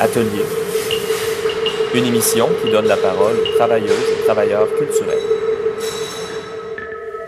[0.00, 0.46] Atelier,
[1.94, 5.18] une émission qui donne la parole aux travailleuses et travailleurs culturels.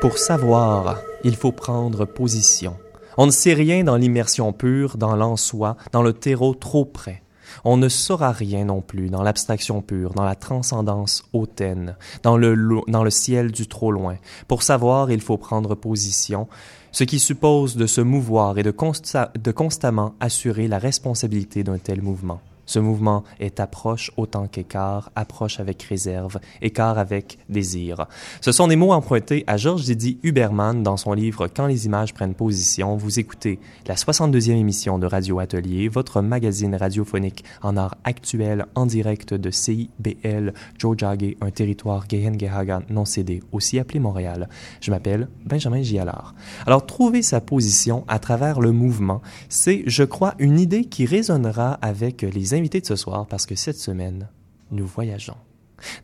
[0.01, 2.79] Pour savoir, il faut prendre position.
[3.19, 7.23] On ne sait rien dans l'immersion pure, dans l'en-soi, dans le terreau trop près.
[7.65, 12.57] On ne saura rien non plus dans l'abstraction pure, dans la transcendance hautaine, dans le,
[12.89, 14.17] dans le ciel du trop loin.
[14.49, 16.49] Pour savoir, il faut prendre position,
[16.91, 18.75] ce qui suppose de se mouvoir et de,
[19.39, 22.41] de constamment assurer la responsabilité d'un tel mouvement.
[22.67, 28.07] Ce mouvement est approche autant qu'écart, approche avec réserve, écart avec désir.
[28.41, 32.15] Ce sont des mots empruntés à Georges Didi Huberman dans son livre Quand les images
[32.15, 32.97] prennent position.
[32.97, 38.87] Vous écoutez la 62e émission de Radio Atelier, votre magazine radiophonique en art actuel en
[38.87, 44.49] direct de CIBL Jojage, un territoire Gehengehaga non cédé, aussi appelé Montréal.
[44.81, 46.35] Je m'appelle Benjamin Gialard.
[46.67, 51.75] Alors, trouver sa position à travers le mouvement, c'est, je crois, une idée qui résonnera
[51.83, 54.29] avec les invités de ce soir parce que cette semaine,
[54.71, 55.37] nous voyageons.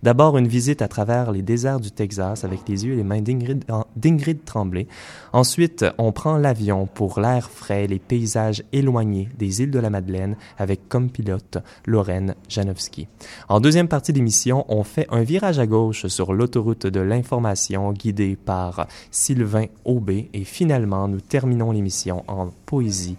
[0.02, 3.22] D'abord, une visite à travers les déserts du Texas avec les yeux et les mains
[3.22, 4.86] d'Ingrid Tremblay.
[5.32, 10.36] Ensuite, on prend l'avion pour l'air frais, les paysages éloignés des îles de la Madeleine
[10.58, 13.08] avec comme pilote Lorraine Janowski.
[13.48, 18.36] En deuxième partie d'émission, on fait un virage à gauche sur l'autoroute de l'information guidée
[18.36, 23.16] par Sylvain Aubé et finalement, nous terminons l'émission en poésie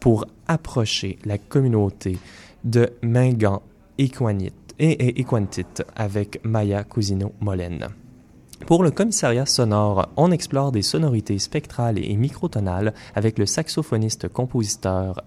[0.00, 2.18] pour approcher la communauté
[2.64, 3.60] de Mingan
[3.98, 7.88] et Equantit avec Maya Cousino-Molène.
[8.66, 15.22] Pour le commissariat sonore, on explore des sonorités spectrales et microtonales avec le saxophoniste-compositeur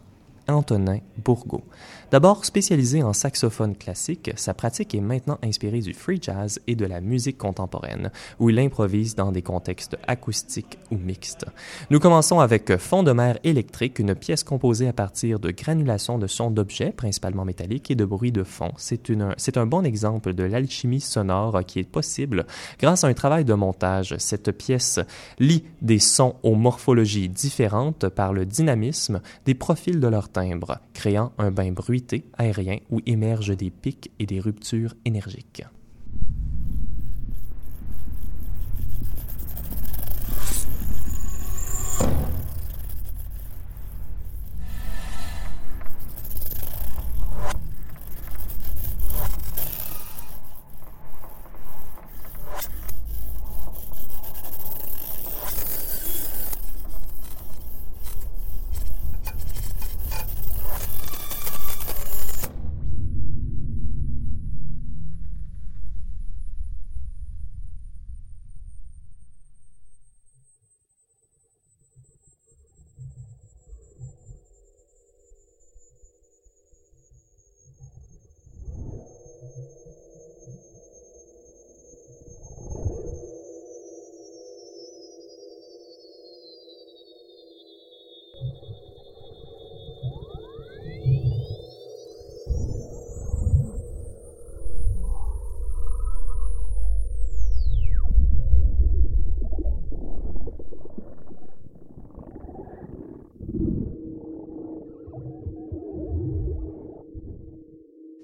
[0.47, 1.63] Antonin Bourgault.
[2.11, 6.85] D'abord spécialisé en saxophone classique, sa pratique est maintenant inspirée du free jazz et de
[6.85, 11.45] la musique contemporaine, où il improvise dans des contextes acoustiques ou mixtes.
[11.89, 16.27] Nous commençons avec Fond de mer électrique, une pièce composée à partir de granulation de
[16.27, 18.71] sons d'objets, principalement métalliques, et de bruits de fond.
[18.77, 22.45] C'est un bon exemple de l'alchimie sonore qui est possible
[22.79, 24.15] grâce à un travail de montage.
[24.19, 24.99] Cette pièce
[25.39, 31.31] lie des sons aux morphologies différentes par le dynamisme des profils de leur timbre, créant
[31.37, 32.05] un bain bruit
[32.37, 35.63] aérien où émergent des pics et des ruptures énergiques.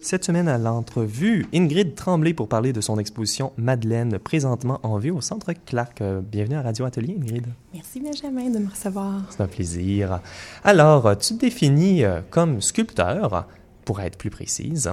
[0.03, 5.11] Cette semaine à l'entrevue, Ingrid Tremblay pour parler de son exposition Madeleine, présentement en vue
[5.11, 6.01] au Centre Clark.
[6.01, 7.45] Euh, bienvenue à Radio Atelier, Ingrid.
[7.71, 9.21] Merci Benjamin de me recevoir.
[9.29, 10.19] C'est un plaisir.
[10.63, 13.45] Alors, tu te définis euh, comme sculpteur,
[13.85, 14.91] pour être plus précise.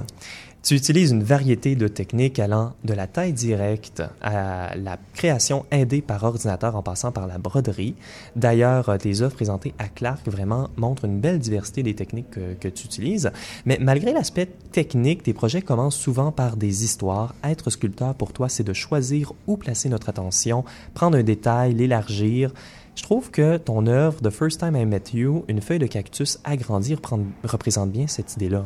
[0.61, 6.01] Tu utilises une variété de techniques allant de la taille directe à la création aidée
[6.01, 7.95] par ordinateur en passant par la broderie.
[8.35, 12.85] D'ailleurs, tes œuvres présentées à Clark vraiment montrent une belle diversité des techniques que, tu
[12.85, 13.31] utilises.
[13.65, 17.33] Mais malgré l'aspect technique, tes projets commencent souvent par des histoires.
[17.41, 22.53] Être sculpteur pour toi, c'est de choisir où placer notre attention, prendre un détail, l'élargir.
[22.95, 26.37] Je trouve que ton œuvre, The First Time I Met You, une feuille de cactus
[26.43, 26.97] agrandie,
[27.43, 28.65] représente bien cette idée-là.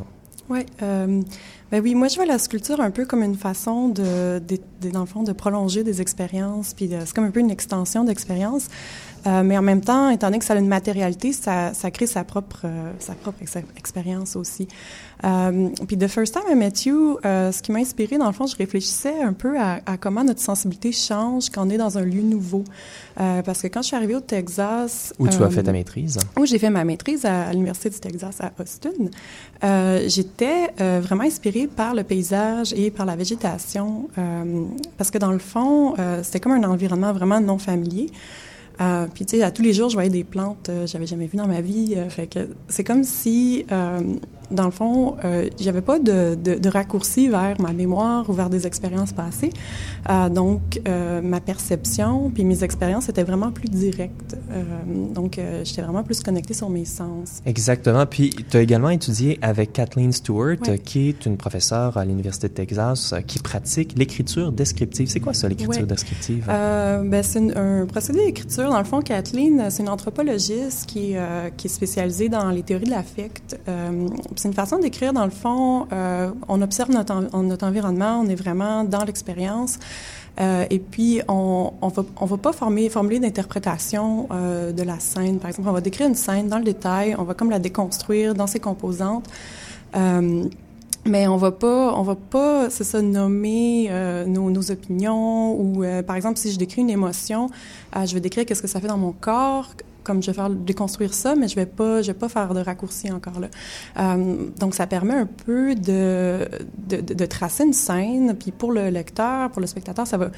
[0.50, 1.22] Oui, euh,
[1.70, 5.24] ben oui, moi je vois la sculpture un peu comme une façon de, de, de,
[5.24, 8.68] de prolonger des expériences, puis c'est comme un peu une extension d'expérience.
[9.26, 12.06] Euh, mais en même temps, étant donné que ça a une matérialité, ça, ça crée
[12.06, 13.38] sa propre, euh, sa propre
[13.76, 14.68] expérience aussi.
[15.24, 18.32] Euh, puis The First Time I Met You, euh, ce qui m'a inspiré, dans le
[18.32, 21.96] fond, je réfléchissais un peu à, à, comment notre sensibilité change quand on est dans
[21.96, 22.64] un lieu nouveau.
[23.20, 25.14] Euh, parce que quand je suis arrivée au Texas...
[25.18, 26.18] Où tu as fait ta maîtrise?
[26.38, 28.90] Où j'ai fait ma maîtrise à, à l'Université du Texas à Austin.
[30.08, 34.08] J'étais vraiment inspirée par le paysage et par la végétation.
[34.98, 38.10] parce que dans le fond, c'était comme un environnement vraiment non familier.
[38.80, 41.06] Euh, puis, tu sais, à tous les jours, je voyais des plantes que euh, j'avais
[41.06, 41.94] jamais vues dans ma vie.
[41.96, 42.08] Euh,
[42.68, 43.66] c'est comme si
[44.50, 48.50] dans le fond, euh, avait pas de, de, de, raccourci vers ma mémoire ou vers
[48.50, 49.50] des expériences passées.
[50.10, 54.36] Euh, donc, euh, ma perception puis mes expériences étaient vraiment plus directes.
[54.50, 54.62] Euh,
[55.14, 57.40] donc, j'étais vraiment plus connectée sur mes sens.
[57.46, 58.06] Exactement.
[58.06, 60.78] Puis, tu as également étudié avec Kathleen Stewart, ouais.
[60.78, 65.08] qui est une professeure à l'Université de Texas, qui pratique l'écriture descriptive.
[65.08, 65.86] C'est quoi ça, l'écriture ouais.
[65.86, 66.44] descriptive?
[66.46, 68.70] ben, c'est un procédé d'écriture.
[68.70, 71.14] Dans le fond, Kathleen, c'est une anthropologiste qui,
[71.56, 73.58] qui est spécialisée dans les théories de l'affect
[74.44, 78.84] c'est une façon d'écrire, dans le fond, euh, on observe notre, environnement, on est vraiment
[78.84, 79.78] dans l'expérience.
[80.38, 85.38] Euh, et puis, on on va, pas formuler d'interprétation euh, de la scène.
[85.38, 88.34] Par exemple, on va décrire une scène dans le détail, on va comme la déconstruire
[88.34, 89.30] dans ses composantes.
[91.06, 93.90] Mais on va pas, on va pas, c'est ça, nommer
[94.26, 97.48] nos, opinions ou, par exemple, si je décris une émotion,
[97.94, 99.70] je vais décrire qu'est-ce que ça fait dans mon corps,
[100.04, 102.60] comme je vais faire déconstruire ça, mais je vais pas, je vais pas faire de
[102.60, 103.48] raccourci encore là.
[103.98, 106.48] Euh, donc ça permet un peu de,
[106.86, 110.30] de, de, tracer une scène, puis pour le lecteur, pour le spectateur, ça va,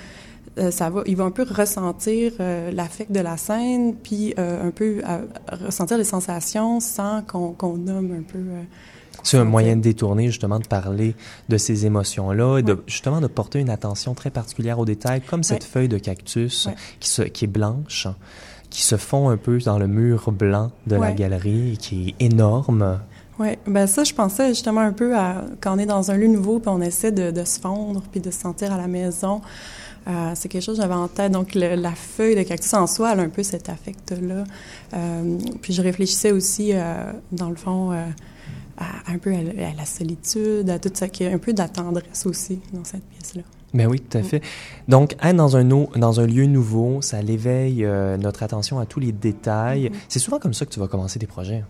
[0.58, 4.68] euh, ça va, il va un peu ressentir euh, l'affect de la scène, puis euh,
[4.68, 5.02] un peu
[5.52, 8.38] ressentir les sensations sans qu'on qu nomme un peu.
[9.22, 11.14] c'est un moyen de détourner justement de parler
[11.48, 15.42] de ces émotions-là et de justement de porter une attention très particulière aux détails, comme
[15.42, 15.70] cette ouais.
[15.70, 16.74] feuille de cactus ouais.
[17.00, 18.08] qui, se, qui est blanche
[18.76, 21.08] qui se fond un peu dans le mur blanc de ouais.
[21.08, 23.00] la galerie et qui est énorme.
[23.38, 26.26] Oui, ben ça, je pensais justement un peu à quand on est dans un lieu
[26.26, 29.40] nouveau puis on essaie de, de se fondre puis de se sentir à la maison.
[30.06, 31.32] Euh, c'est quelque chose que j'avais en tête.
[31.32, 34.44] Donc, le, la feuille de cactus en soi, elle a un peu cet affect-là.
[34.92, 38.04] Euh, puis, je réfléchissais aussi, euh, dans le fond, à,
[39.10, 41.68] un peu à, à, la solitude, à tout ça, qui a un peu de la
[41.68, 43.42] tendresse aussi dans cette pièce-là.
[43.76, 44.42] Ben oui, tout à fait.
[44.88, 49.00] Donc, être dans un, dans un lieu nouveau, ça l'éveille euh, notre attention à tous
[49.00, 49.90] les détails.
[49.90, 50.06] Mm -hmm.
[50.08, 51.62] C'est souvent comme ça que tu vas commencer tes projets.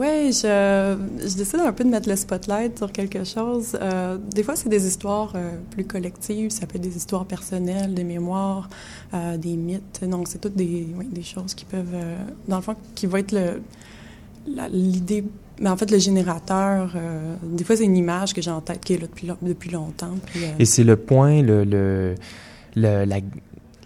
[0.00, 0.96] Oui, je,
[1.28, 3.66] je, décide un peu de mettre le spotlight sur quelque chose.
[3.78, 7.92] Euh, des fois, c'est des histoires euh, plus collectives, ça peut être des histoires personnelles,
[7.92, 8.70] des mémoires,
[9.12, 10.02] euh, des mythes.
[10.08, 11.98] Donc, c'est toutes des, oui, des choses qui peuvent,
[12.48, 13.36] dans le fond, qui vont être
[14.72, 15.24] l'idée
[15.62, 18.84] mais en fait, le générateur, euh, des fois, c'est une image que j'ai en tête
[18.84, 20.16] qui est là depuis, depuis longtemps.
[20.26, 20.48] Puis, euh...
[20.58, 22.16] Et c'est le point, le, le,
[22.74, 23.04] le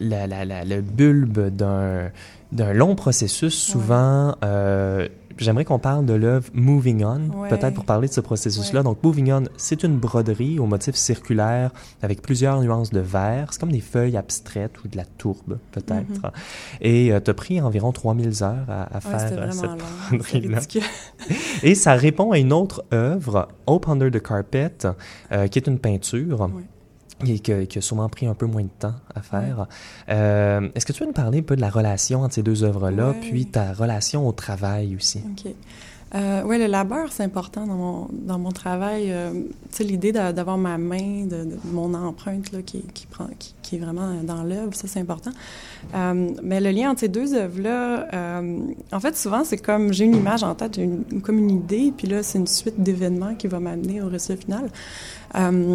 [0.01, 4.35] la, la, la, le bulbe d'un long processus, souvent.
[4.43, 5.11] Ouais.
[5.37, 7.49] Euh, J'aimerais qu'on parle de l'œuvre Moving On, ouais.
[7.49, 8.81] peut-être pour parler de ce processus-là.
[8.81, 8.85] Ouais.
[8.85, 11.71] Donc, Moving On, c'est une broderie au motif circulaire
[12.03, 13.49] avec plusieurs nuances de vert.
[13.53, 16.09] C'est comme des feuilles abstraites ou de la tourbe, peut-être.
[16.09, 16.33] Mm -hmm.
[16.81, 19.71] Et euh, tu as pris environ 3000 heures à, à ouais, faire cette
[20.11, 20.61] broderie-là.
[21.63, 25.79] Et ça répond à une autre œuvre, Hope Under the Carpet, euh, qui est une
[25.79, 26.49] peinture
[27.25, 29.67] et que, qui a sûrement pris un peu moins de temps à faire.
[30.09, 32.63] Euh, Est-ce que tu veux nous parler un peu de la relation entre ces deux
[32.65, 33.21] œuvres-là, ouais.
[33.21, 35.23] puis ta relation au travail aussi?
[35.25, 35.53] OK.
[36.15, 39.07] Euh, oui, le labeur, c'est important dans mon, dans mon travail.
[39.11, 43.55] Euh, tu sais, l'idée d'avoir ma main, de, mon empreinte là, qui, qui, prend, qui,
[43.61, 45.33] qui est vraiment dans l'œuvre, ça, c'est important.
[45.95, 48.41] Euh, mais le lien entre ces deux œuvres-là,
[48.93, 52.07] en fait, souvent, c'est comme j'ai une image en tête, une, comme une idée, puis
[52.07, 54.71] là, c'est une suite d'événements qui va m'amener au résultat final.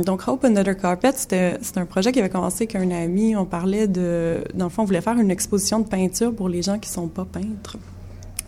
[0.05, 3.35] Donc, Hope Another Carpet, c'était un projet qui avait commencé avec un ami.
[3.35, 4.43] On parlait de...
[4.53, 7.07] Dans le fond, on voulait faire une exposition de peinture pour les gens qui sont
[7.07, 7.77] pas peintres.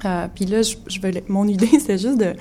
[0.05, 2.33] Euh, puis là, je, je vais, mon idée, c'est juste de,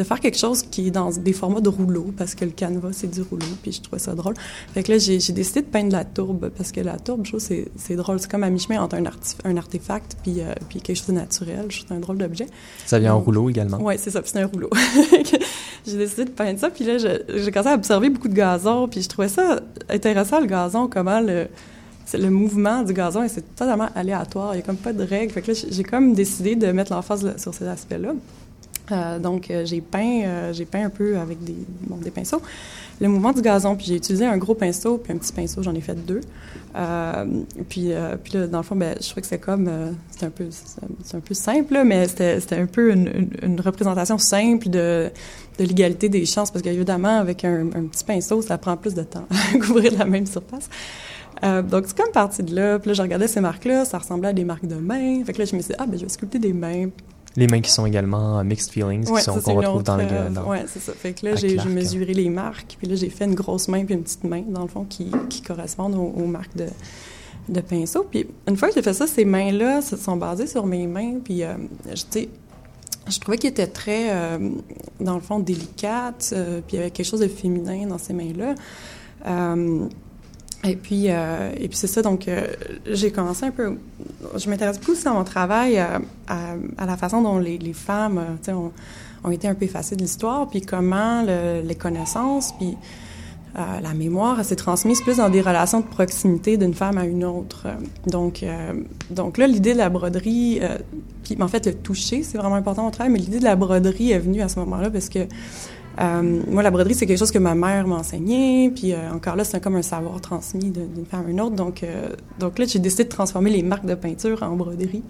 [0.00, 2.92] de faire quelque chose qui est dans des formats de rouleau, parce que le canevas,
[2.92, 4.34] c'est du rouleau, puis je trouvais ça drôle.
[4.72, 7.40] Fait que là, j'ai décidé de peindre la tourbe, parce que la tourbe, je trouve,
[7.76, 8.18] c'est drôle.
[8.18, 9.04] C'est comme à mi-chemin entre un,
[9.44, 11.66] un, artefact puis, euh, puis quelque chose de naturel.
[11.68, 12.46] Je trouve c'est un drôle d'objet.
[12.86, 13.78] Ça vient Donc, en rouleau également?
[13.80, 14.70] Oui, c'est ça, puis c'est un rouleau.
[15.86, 19.02] j'ai décidé de peindre ça, puis là, j'ai commencé à observer beaucoup de gazon, puis
[19.02, 21.48] je trouvais ça intéressant, le gazon, comment le
[22.14, 24.54] le mouvement du gazon, c'est totalement aléatoire.
[24.54, 25.32] Il n'y a comme pas de règles.
[25.32, 28.12] Fait que là, j'ai comme décidé de mettre l'emphase sur ces aspects-là.
[28.92, 32.42] Euh, donc, euh, j'ai peint, euh, peint un peu avec des, bon, des pinceaux.
[33.00, 35.74] Le mouvement du gazon, puis j'ai utilisé un gros pinceau puis un petit pinceau, j'en
[35.74, 36.20] ai fait deux.
[37.68, 39.70] Puis, puis là, dans le fond, ben, je trouvais que c'est comme,
[40.10, 40.44] c'est un peu,
[41.14, 45.10] un peu simple, mais c'était un peu une, représentation simple de,
[45.58, 49.02] de l'égalité des chances, parce qu'évidemment, avec un, un, petit pinceau, ça prend plus de
[49.02, 50.68] temps à couvrir la même surface.
[51.42, 52.78] Euh, donc, c'est comme parti de là.
[52.78, 55.24] Puis là, je regardais ces marques-là, ça ressemblait à des marques de mains.
[55.24, 56.88] Fait que là, je me suis dit, ah, ben, je vais sculpter des mains.
[57.36, 60.48] Les mains qui sont également mixed feelings, ouais, qui sont qu'on retrouve dans le dans,
[60.48, 60.92] Ouais, c'est ça.
[60.92, 63.94] Fait que là, j'ai mesuré les marques, puis là, j'ai fait une grosse main puis
[63.94, 66.66] une petite main, dans le fond, qui, qui correspondent aux, aux marques de,
[67.48, 68.04] de pinceau.
[68.10, 71.18] Puis une fois que j'ai fait ça, ces mains-là se sont basées sur mes mains,
[71.22, 71.54] puis, euh,
[71.84, 72.28] tu sais,
[73.08, 74.50] je trouvais qu'elles étaient très, euh,
[75.00, 78.12] dans le fond, délicates, euh, puis il y avait quelque chose de féminin dans ces
[78.12, 78.54] mains-là.
[80.64, 82.46] Euh, Et puis, euh, et puis c'est ça, donc euh,
[82.86, 83.76] j'ai commencé un peu,
[84.36, 88.20] je m'intéresse beaucoup aussi dans mon travail à, à, la façon dont les, les femmes
[88.48, 88.72] euh, ont,
[89.24, 92.76] ont, été un peu effacées de l'histoire, puis comment le, les connaissances, puis
[93.56, 97.24] euh, la mémoire s'est transmise plus dans des relations de proximité d'une femme à une
[97.24, 97.66] autre.
[98.06, 98.44] Donc,
[99.10, 100.60] donc là, l'idée de la broderie,
[101.24, 104.12] puis en fait le toucher, c'est vraiment important au travail, mais l'idée de la broderie
[104.12, 105.26] est venue à ce moment-là parce que
[105.98, 109.36] euh, moi, la broderie, c'est quelque chose que ma mère m'a enseigné, puis euh, encore
[109.36, 111.56] là, c'est comme un savoir transmis d'une femme à une autre.
[111.56, 115.02] Donc, euh, donc là, j'ai décidé de transformer les marques de peinture en broderie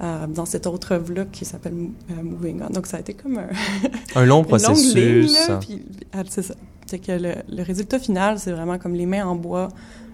[0.00, 1.72] dans cette autre œuvre-là qui s'appelle
[2.22, 2.72] Moving On.
[2.72, 3.48] Donc, ça a été comme un...
[4.16, 5.48] un long processus.
[6.12, 6.54] Ah, c'est ça.
[6.86, 9.68] C'est que le, le, résultat final, c'est vraiment comme les mains en bois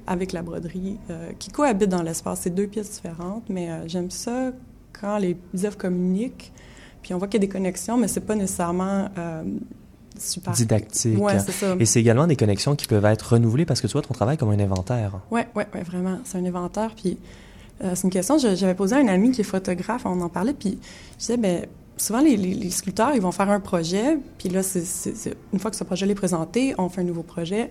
[0.06, 0.98] avec la broderie
[1.38, 2.40] qui cohabitent dans l'espace.
[2.42, 4.52] C'est deux pièces différentes, mais j'aime ça
[5.00, 6.52] quand les œuvres communiquent,
[7.02, 9.08] puis on voit qu'il y a des connexions, mais c'est pas nécessairement
[10.20, 10.52] super.
[10.52, 11.18] didactique.
[11.18, 11.76] Ouais, ça.
[11.78, 14.36] Et c'est également des connexions qui peuvent être renouvelées parce que tu vois ton travail
[14.36, 15.12] comme un inventaire.
[15.30, 16.18] Oui, oui, ouais, vraiment.
[16.24, 16.94] C'est un inventaire.
[16.94, 17.18] Puis
[17.82, 20.52] euh, c'est une question, j'avais posé à un ami qui est photographe, on en parlait,
[20.52, 20.78] puis
[21.14, 21.66] je disais, ben
[22.00, 24.82] souvent, les, les, sculpteurs, ils vont faire un projet, puis là, c'est,
[25.52, 27.68] une fois que ce projet est présenté, on fait un nouveau projet,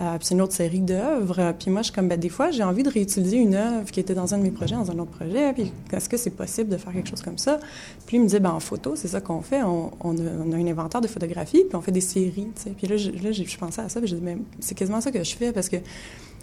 [0.00, 1.54] euh, puis c'est une autre série d'œuvres.
[1.58, 4.00] Puis moi, je suis comme, ben, des fois, j'ai envie de réutiliser une œuvre qui
[4.00, 6.70] était dans un de mes projets, dans un autre projet, puis est-ce que c'est possible
[6.70, 7.60] de faire quelque chose comme ça?
[8.06, 9.62] Puis il me dit, ben, en photo, c'est ça qu'on fait.
[9.62, 12.62] On, on, a, on, a, un inventaire de photographie, puis on fait des séries, tu
[12.62, 12.70] sais.
[12.76, 15.12] Puis là, je, là, je pensais à ça, puis j'ai dit, mais c'est quasiment ça
[15.12, 15.76] que je fais, parce que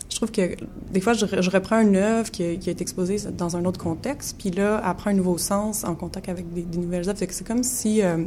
[0.10, 0.56] je trouve que
[0.92, 4.50] des fois, je, reprends une œuvre qui qui a, exposée dans un autre contexte, puis
[4.52, 7.20] là, elle prend un nouveau sens en contact avec des, des nouvelles œuvres.
[7.20, 8.24] C'est comme si euh,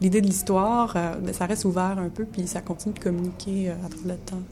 [0.00, 3.68] l'idée de l'histoire, euh, ben, ça reste ouvert un peu, puis ça continue de communiquer
[3.68, 4.42] euh, à travers le temps.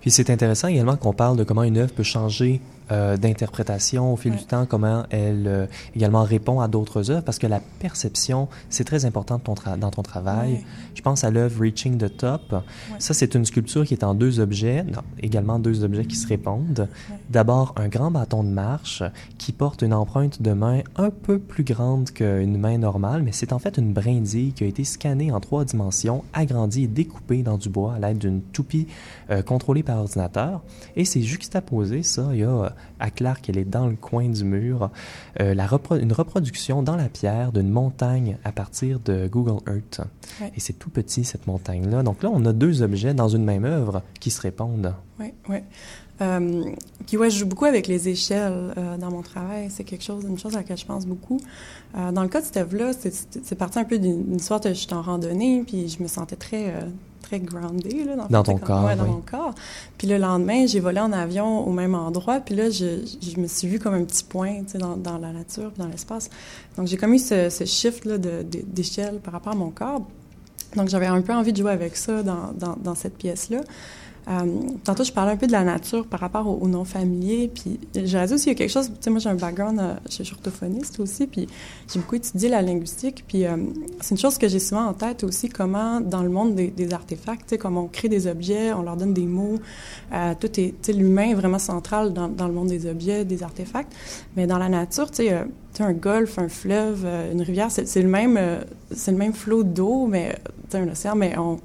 [0.00, 2.60] Puis c'est intéressant également qu'on parle de comment une œuvre peut changer
[2.92, 7.38] euh, d'interprétation au fil du temps, comment elle euh, également répond à d'autres œuvres, parce
[7.38, 10.64] que la perception, c'est très important ton dans ton travail.
[10.94, 12.62] Je pense à l'œuvre Reaching the Top.
[12.98, 16.26] Ça, c'est une sculpture qui est en deux objets, non, également deux objets qui se
[16.26, 16.88] répondent.
[17.30, 19.02] D'abord, un grand bâton de marche
[19.38, 23.52] qui porte une empreinte de main un peu plus grande qu'une main normale, mais c'est
[23.52, 27.56] en fait une brindille qui a été scannée en trois dimensions, agrandie et découpée dans
[27.56, 28.88] du bois à l'aide d'une toupie
[29.30, 30.62] euh, contrôlée par ordinateur.
[30.96, 34.44] Et c'est juxtaposé, ça, il y a à Clark, qu'elle est dans le coin du
[34.44, 34.90] mur.
[35.40, 35.68] Euh, la
[36.00, 40.00] une reproduction dans la pierre d'une montagne à partir de Google Earth.
[40.54, 42.02] Et c'est tout petit, cette montagne-là.
[42.02, 44.94] Donc là, on a deux objets dans une même œuvre qui se répondent.
[45.18, 45.58] Oui, oui.
[46.20, 46.64] Euh,
[47.06, 49.68] puis ouais, je joue beaucoup avec les échelles euh, dans mon travail.
[49.70, 51.40] C'est quelque chose, une chose à laquelle je pense beaucoup.
[51.96, 54.94] Euh, dans le cas de cette œuvre-là, c'est parti un peu d'une histoire je suis
[54.94, 56.72] en randonnée, puis je me sentais très
[57.24, 58.84] très grounded là, dans, dans ton corps.
[58.84, 59.54] Ouais, dans mon corps.
[59.96, 63.46] Puis le lendemain, j'ai volé en avion au même endroit, puis là, je, je me
[63.46, 66.28] suis vue comme un petit point, tu sais, dans, dans la nature, dans l'espace.
[66.76, 70.06] Donc j'ai comme eu ce, ce shift là d'échelle par rapport à mon corps.
[70.76, 73.60] Donc j'avais un peu envie de jouer avec ça dans, dans, dans cette pièce-là.
[74.28, 77.50] Euh, tantôt, je parlais un peu de la nature par rapport aux, noms familiers.
[77.52, 78.88] Puis, j'ai aussi, il y a quelque chose.
[78.88, 81.46] Tu sais, moi, j'ai un background, euh, je suis orthophoniste aussi, puis
[81.92, 83.24] j'ai beaucoup étudié la linguistique.
[83.28, 83.56] Puis, euh,
[84.00, 87.42] c'est une chose que j'ai souvent en tête aussi, comment, dans le monde des, artefacts,
[87.42, 89.58] tu sais, comment on crée des objets, on leur donne des mots.
[90.12, 93.42] Euh, tout est, tu sais, l'humain est vraiment central dans, le monde des objets, des
[93.42, 93.92] artefacts.
[94.36, 95.44] Mais dans la nature, tu sais,
[95.80, 98.38] un golfe, un fleuve, une rivière, c'est le même,
[98.92, 100.36] c'est le même flot d'eau, mais
[100.70, 101.58] tu un océan, mais on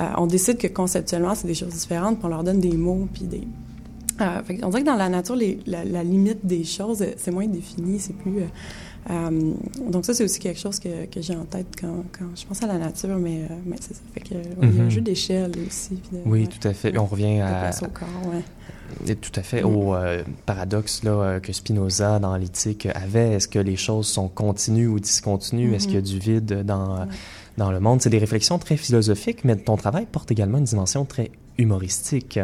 [0.00, 3.08] euh, on décide que conceptuellement, c'est des choses différentes, puis on leur donne des mots,
[3.12, 3.46] puis des...
[4.20, 7.30] Euh, on dirait que dans la nature, les, la, la, limite des choses, euh, c'est
[7.30, 8.42] moins défini, c'est plus...
[9.10, 9.52] Euh,
[9.88, 12.62] donc ça, c'est aussi quelque chose que, que j'ai en tête quand, quand, je pense
[12.62, 14.00] à la nature, mais, mais c'est ça.
[14.14, 14.56] Fait que, mm-hmm.
[14.62, 14.90] Il y a un mm-hmm.
[14.90, 16.00] jeu d'échelle aussi.
[16.10, 16.96] De, oui, tout à fait.
[16.96, 17.70] On revient à...
[17.82, 19.14] Au corps, ouais.
[19.16, 19.66] Tout à fait mm.
[19.66, 19.94] au
[20.46, 23.32] paradoxe là, que Spinoza dans l'éthique avait.
[23.32, 25.74] Est-ce que les choses sont continues ou discontinues?
[25.74, 27.00] Est-ce qu'il y a du vide dans...
[27.00, 27.06] Ouais
[27.56, 28.00] dans le monde.
[28.02, 32.38] C'est des réflexions très philosophiques, mais ton travail porte également une dimension très humoristique.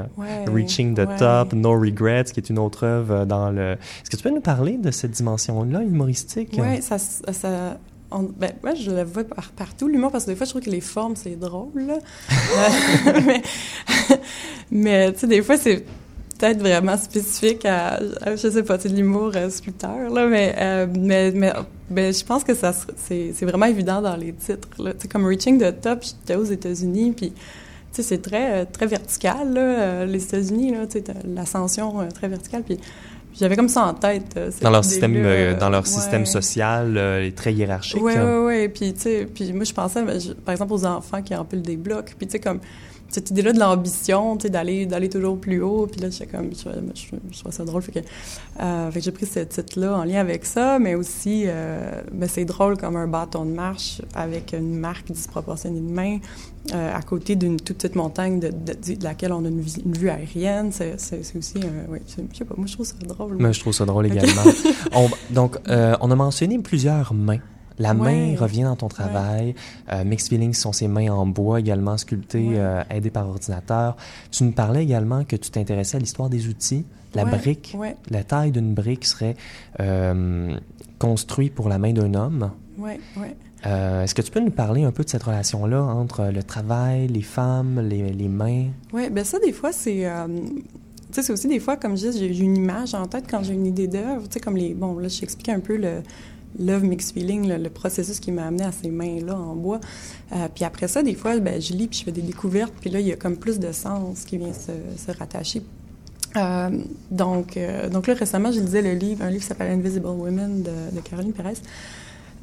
[0.46, 3.72] Reaching the Top, No Regrets, qui est une autre œuvre dans le...
[3.72, 6.56] Est-ce que tu peux nous parler de cette dimension-là humoristique?
[6.58, 6.98] Oui, ça...
[6.98, 7.78] ça...
[8.10, 9.24] ben, moi, je le vois
[9.56, 11.72] partout, l'humour, parce que des fois, je trouve que les formes, c'est drôle.
[13.26, 13.42] mais,
[14.70, 15.84] mais tu sais, des fois, c'est
[16.40, 21.32] peut-être vraiment spécifique à, je sais pas, c'est l'humour euh, sculpteur, là, mais, euh, mais,
[21.32, 21.52] mais
[21.90, 24.68] ben, je pense que ça c'est, c'est vraiment évident dans les titres.
[24.78, 24.92] Là.
[25.10, 27.32] comme Reaching the Top, j'étais aux États-Unis, puis
[27.92, 30.86] c'est très, euh, très vertical, là, euh, les États-Unis, là,
[31.26, 32.78] l'ascension très verticale, puis
[33.38, 34.38] j'avais comme ça en tête.
[34.62, 38.02] dans leur système, dans leur système social, est très hiérarchique.
[38.02, 38.68] Oui, oui, oui.
[38.68, 40.02] Puis, tu sais, puis moi, je pensais,
[40.44, 42.14] par exemple, aux enfants qui empilent des blocs.
[42.18, 42.58] Puis, tu sais, comme
[43.10, 45.88] cette idée-là de l'ambition, tu sais, d'aller, d'aller toujours plus haut.
[45.90, 47.82] Puis là, comme, je, je, je, trouvais ça drôle.
[47.82, 47.98] Fait que,
[48.60, 52.28] euh, fait que j'ai pris ce titre-là en lien avec ça, mais aussi, euh, ben,
[52.28, 56.18] c'est drôle comme un bâton de marche avec une marque disproportionnée de main
[56.72, 59.92] euh, à côté d'une toute petite montagne de, de, de, laquelle on a une, une
[59.92, 60.70] vue aérienne.
[60.70, 60.94] C'est,
[61.36, 63.38] aussi, ouais, je sais pas, moi, je trouve ça drôle.
[63.38, 64.42] Moi, je trouve ça drôle également.
[64.92, 67.40] on, donc, on a mentionné plusieurs mains.
[67.80, 68.36] La main Ouais.
[68.36, 69.54] revient dans ton travail.
[69.92, 72.54] Euh, Mixed Feelings sont ces mains en bois également sculptées, Ouais.
[72.58, 73.96] euh, aidées par ordinateur.
[74.30, 76.84] Tu nous parlais également que tu t'intéressais à l'histoire des outils.
[77.14, 77.76] La brique,
[78.10, 79.34] la taille d'une brique serait
[79.80, 80.56] euh,
[81.00, 82.50] construite pour la main d'un homme.
[82.78, 83.34] ouais, ouais.
[83.66, 87.08] Euh, Est-ce que tu peux nous parler un peu de cette relation-là entre le travail,
[87.08, 88.68] les femmes, les, les mains?
[88.94, 90.06] Oui, ben ça, des fois, c'est...
[90.06, 93.04] euh, tu sais, c'est aussi des fois, comme je dis, j'ai j'ai une image en
[93.06, 94.22] tête quand j'ai une idée d'œuvre.
[94.28, 94.72] Tu sais, comme les...
[94.72, 96.02] Bon, là, je t'explique un peu le
[96.58, 99.80] Love Mixed Feeling, le, processus qui m'a amené à ces mains-là en bois.
[100.32, 102.72] Euh, puis après ça, des fois, ben, je lis puis je fais des découvertes.
[102.80, 105.62] Puis là, il y a comme plus de sens qui vient se, rattacher.
[106.36, 106.70] Euh,
[107.10, 110.62] donc, euh, donc là, récemment, je lisais le livre, un livre qui s'appelle Invisible Women
[110.62, 111.54] de, de Caroline Pérez.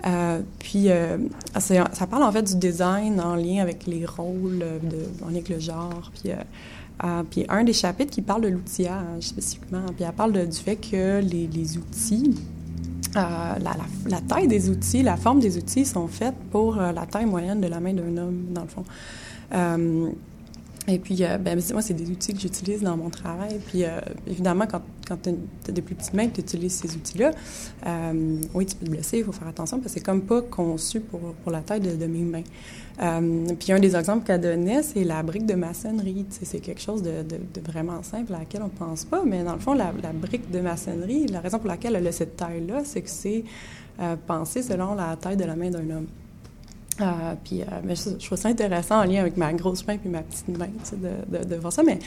[0.06, 0.88] Euh, puis,
[1.60, 5.36] c'est- ça parle en fait du design en lien avec les rôles, de, en lien
[5.36, 6.12] avec le genre.
[6.22, 6.32] Puis,
[7.30, 11.20] puis un des chapitres qui parle de l'outillage spécifiquement, puis elle parle du fait que
[11.22, 12.36] les, les outils,
[13.16, 13.20] euh,
[14.10, 17.62] la, taille des outils, la forme des outils sont faites pour euh, la taille moyenne
[17.62, 18.84] de la main d'un homme, dans le fond.
[19.54, 20.10] Euh,
[20.90, 23.60] et puis, euh, ben, moi, c'est des outils que j'utilise dans mon travail.
[23.68, 25.32] Puis, euh, évidemment, quand, quand tu
[25.68, 27.32] as des plus petites mains, tu utilises ces outils-là.
[27.86, 30.42] Euh, oui, tu peux te blesser, il faut faire attention parce que c'est comme pas
[30.42, 32.44] conçu pour, pour la taille de, mes mains.
[33.02, 36.26] Euh, puis, un des exemples qu'elle donnait, c'est la brique de maçonnerie.
[36.30, 39.24] C'est quelque chose de, de- de vraiment simple à laquelle on pense pas.
[39.26, 42.12] Mais dans le fond, la, la brique de maçonnerie, la raison pour laquelle elle a
[42.14, 43.44] cette taille-là, c'est que c'est
[44.00, 46.08] euh, pensé selon la taille de la main d'un homme.
[47.00, 49.98] Euh, puis, euh, mais je, je trouve ça intéressant en lien avec ma grosse main
[49.98, 51.84] puis ma petite main, tu sais, de, de, de voir ça.
[51.84, 52.00] Mais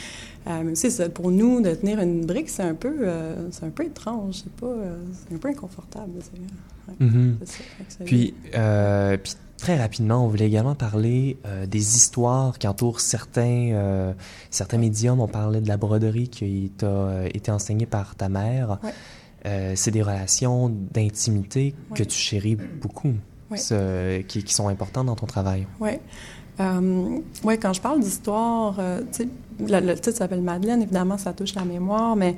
[0.48, 3.64] euh, même si c'est- pour nous, de tenir une brique, c'est un peu, euh, c'est
[3.66, 6.10] un peu étrange, c'est pas, euh, c'est un peu inconfortable.
[6.20, 6.30] sais.
[6.88, 7.38] Ouais, Mhm.
[7.88, 8.04] ça.
[8.04, 8.34] Puis,
[9.22, 14.14] puis très rapidement, on voulait également parler des histoires qui entourent certains,
[14.50, 15.20] certains médiums.
[15.20, 18.78] On parlait de la broderie qui t'a été enseignée par ta mère.
[19.44, 19.76] Ouais.
[19.76, 23.12] C'est des relations d'intimité que tu chéris beaucoup,
[23.50, 23.56] Ouais.
[23.58, 25.66] ce- qui, qui sont importantes dans ton travail?
[25.80, 25.90] Oui.
[26.60, 29.28] Euh, ouais, quand je parle d'histoire, euh, tu sais,
[29.66, 32.36] le, le titre s'appelle Madeleine, évidemment, ça touche la mémoire, mais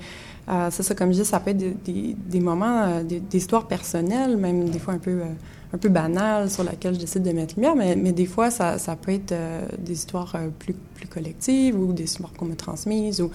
[0.49, 3.19] euh, c'est ça, comme je dis, ça peut être des, des, des moments, euh, des,
[3.21, 5.25] des histoires personnelles, même des fois un peu, euh,
[5.75, 8.79] un peu banales, sur lesquelles je décide de mettre lumière, mais, mais des fois, ça,
[8.79, 13.21] ça peut être euh, des histoires plus, plus collectives ou des histoires qu'on me transmises
[13.21, 13.31] ou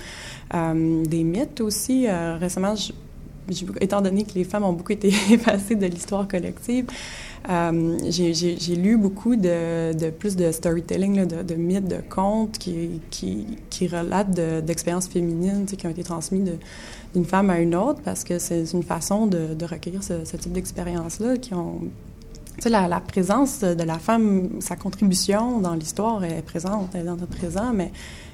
[0.54, 2.08] des mythes aussi.
[2.40, 2.94] Récemment, je-
[3.80, 6.86] étant donné que les femmes ont beaucoup été effacées de l'histoire collective,
[7.50, 13.00] euh, j'ai- lu beaucoup de, plus de storytelling, de, mythes, de contes qui,
[13.88, 16.52] relatent de- d'expériences féminines qui ont été transmises
[17.14, 21.38] d'une femme à une autre parce que c'est une façon de, recueillir ce, type d'expériences-là
[21.38, 21.82] qui ont...
[22.58, 27.02] Tu sais, la, la présence de la femme, sa contribution dans l'histoire est présente, elle
[27.02, 27.92] est dans notre présent, mais,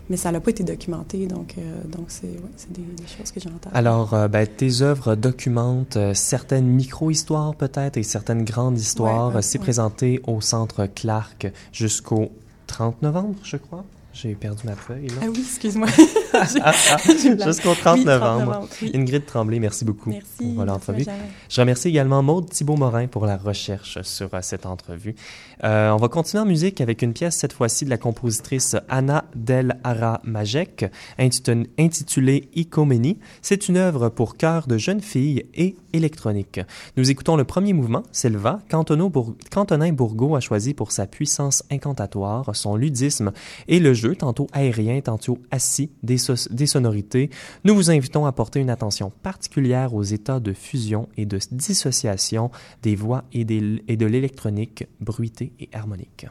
[0.09, 1.27] mais ça n'a pas été documenté.
[1.27, 3.71] Donc, euh, donc c'est ouais, des, des choses que tête.
[3.73, 9.35] Alors, euh, ben, tes œuvres documentent euh, certaines micro-histoires peut-être et certaines grandes histoires.
[9.35, 12.29] Ouais, C'est présenté au Centre Clark jusqu'au
[12.67, 13.83] 30 novembre, je crois.
[14.13, 15.15] J'ai perdu ma feuille, là.
[15.23, 15.87] Ah oui, excuse-moi.
[17.45, 18.67] Jusqu'au 30 Oui, 30 novembre.
[18.81, 18.91] oui.
[18.93, 20.53] Ingrid Tremblay, merci beaucoup Merci.
[20.53, 21.05] pour l'entrevue.
[21.49, 25.15] Je remercie également Maude Thibault-Morin pour la recherche sur euh, cette entrevue.
[25.63, 29.25] Euh, on va continuer en musique avec une pièce, cette fois-ci, de la compositrice Anna
[29.35, 30.85] Del Ara Majek,
[31.17, 33.17] intitu- intitulée Icoménie.
[33.41, 36.59] C'est une œuvre pour chœur de jeunes filles et électronique.
[36.97, 42.75] Nous écoutons le premier mouvement, Selva, qu'Antonin Bourgault a choisi pour sa puissance incantatoire, son
[42.75, 43.31] ludisme
[43.67, 47.29] et le tantôt aérien, tantôt assis, des, so- des sonorités.
[47.63, 52.51] Nous vous invitons à porter une attention particulière aux états de fusion et de dissociation
[52.81, 53.41] des voix et,
[53.87, 56.27] et de l'électronique bruitée et harmonique.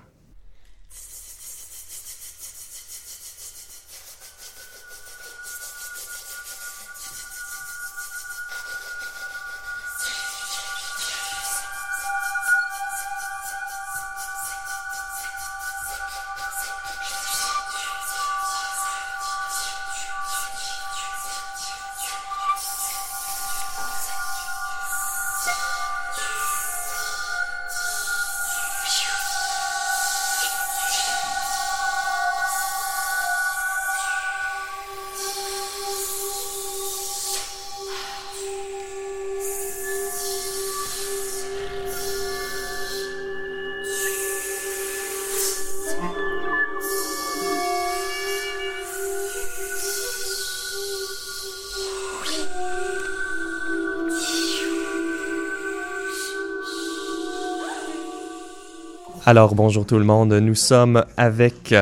[59.24, 60.32] Alors, bonjour tout le monde.
[60.32, 61.72] Nous sommes avec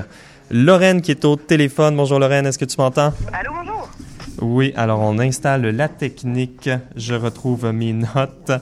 [0.51, 1.97] Lorraine qui est au téléphone.
[1.97, 3.15] Bonjour Lorraine, est-ce que tu m'entends?
[3.33, 3.89] Allô, bonjour.
[4.43, 6.69] Oui, alors on installe la technique.
[6.97, 8.53] Je retrouve mes notes.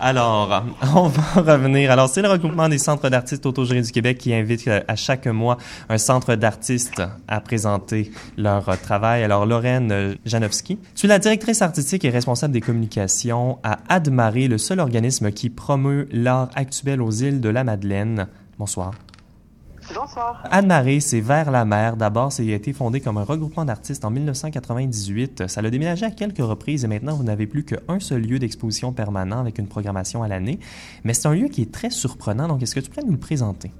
[0.00, 1.90] Alors, on va revenir.
[1.90, 5.26] Alors, c'est le regroupement des centres d'artistes autogérés du Québec qui invite euh, à chaque
[5.26, 5.56] mois
[5.88, 9.22] un centre d'artistes à présenter leur euh, travail.
[9.22, 14.48] Alors, Lorraine euh, Janowski, tu es la directrice artistique et responsable des communications à Admaré,
[14.48, 18.28] le seul organisme qui promeut l'art actuel aux îles de la Madeleine.
[18.58, 18.92] Bonsoir.
[19.94, 20.42] Bonsoir.
[20.50, 21.96] Anne-Marie, c'est Vers la mer.
[21.96, 25.46] D'abord, ça a été fondé comme un regroupement d'artistes en 1998.
[25.46, 28.92] Ça l'a déménagé à quelques reprises et maintenant, vous n'avez plus qu'un seul lieu d'exposition
[28.92, 30.58] permanent avec une programmation à l'année.
[31.04, 33.18] Mais c'est un lieu qui est très surprenant, donc est-ce que tu pourrais nous le
[33.18, 33.70] présenter?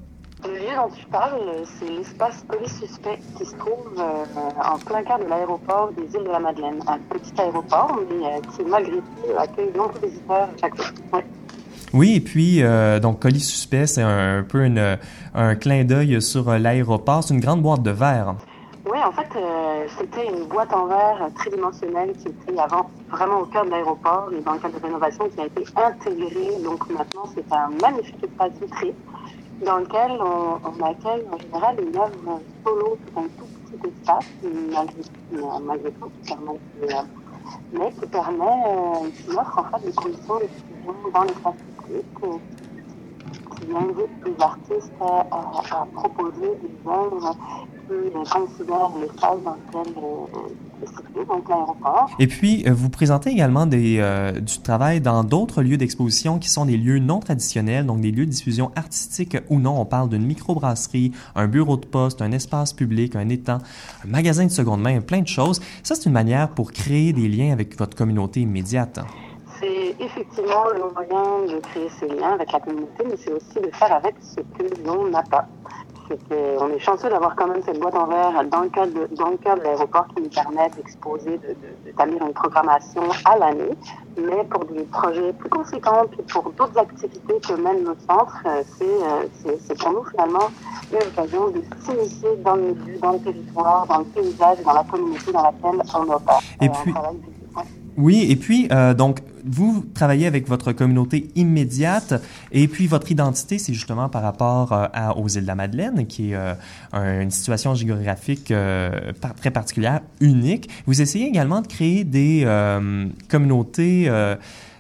[0.44, 1.40] Le lieu dont tu parles,
[1.78, 4.24] c'est l'espace Police Suspect qui se trouve euh,
[4.62, 6.80] en plein cœur de l'aéroport des îles de la Madeleine.
[6.86, 10.92] Un petit aéroport, mais euh, qui, malgré tout, accueille de nombreux visiteurs chaque fois.
[11.14, 11.24] Ouais.
[11.92, 14.98] Oui, et puis, euh, donc, colis suspect, c'est un, peu une,
[15.34, 17.22] un clin d'œil sur euh, l'aéroport.
[17.22, 18.34] C'est une grande boîte de verre.
[18.90, 23.46] Oui, en fait, euh, c'était une boîte en verre tridimensionnelle qui était avant vraiment au
[23.46, 26.62] cœur de l'aéroport et dans le cadre de rénovation qui a été intégrée.
[26.62, 28.94] Donc maintenant, c'est un magnifique espace vitré
[29.64, 34.26] dans lequel on, accueille en général une œuvre solo dans un tout petit espace,
[34.70, 36.58] malgré, malgré tout, qui permet,
[37.72, 41.56] mais qui permet, qui offre en fait des conditions de dans l'espace
[41.86, 42.06] public
[43.56, 47.36] qui invite les artistes à, proposer des œuvres
[47.88, 52.10] qui considèrent l'espace dans lequel euh, situé, donc l'aéroport.
[52.18, 56.66] Et puis, euh, vous présentez également euh, du travail dans d'autres lieux d'exposition qui sont
[56.66, 59.80] des lieux non traditionnels, donc des lieux de diffusion artistique ou non.
[59.80, 63.58] On parle d'une microbrasserie, un bureau de poste, un espace public, un étang,
[64.04, 65.60] un magasin de seconde main, plein de choses.
[65.82, 69.00] Ça, c'est une manière pour créer des liens avec votre communauté immédiate
[69.98, 73.70] c'est effectivement le moyen de créer ces liens avec la communauté, mais c'est aussi de
[73.74, 75.46] faire avec ce que l'on n'a pas.
[76.08, 79.30] Qu'on est chanceux d'avoir quand même cette boîte en verre dans le cadre de, dans
[79.30, 81.40] le cadre de l'aéroport qui nous permet d'exposer,
[81.84, 83.74] d'établir de, de, une programmation à l'année,
[84.16, 88.36] mais pour des projets plus conséquents, puis pour d'autres activités que mène notre centre,
[88.78, 90.48] c'est pour nous finalement
[90.92, 94.84] une occasion de s'initier dans le milieu, dans le territoire, dans le paysage, dans la
[94.84, 96.40] communauté dans laquelle on opère.
[96.60, 96.94] Et puis,
[97.96, 102.14] oui, et puis, euh, donc, vous travaillez avec votre communauté immédiate,
[102.52, 106.32] et puis votre identité, c'est justement par rapport euh, aux îles de la Madeleine, qui
[106.32, 106.54] est euh,
[107.22, 110.68] une situation géographique euh, très particulière, unique.
[110.86, 112.46] Vous essayez également de créer des
[113.28, 114.10] communautés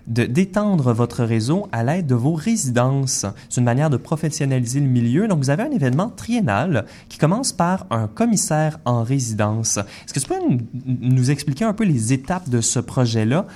[0.06, 3.26] d'étendre votre réseau à l'aide de vos résidences.
[3.48, 5.26] C'est une manière de professionnaliser le milieu.
[5.26, 9.78] Donc, vous avez un événement triennal qui commence par un commissaire en résidence.
[9.78, 13.46] Est-ce que tu peux nous expliquer un peu les étapes de ce projet-là,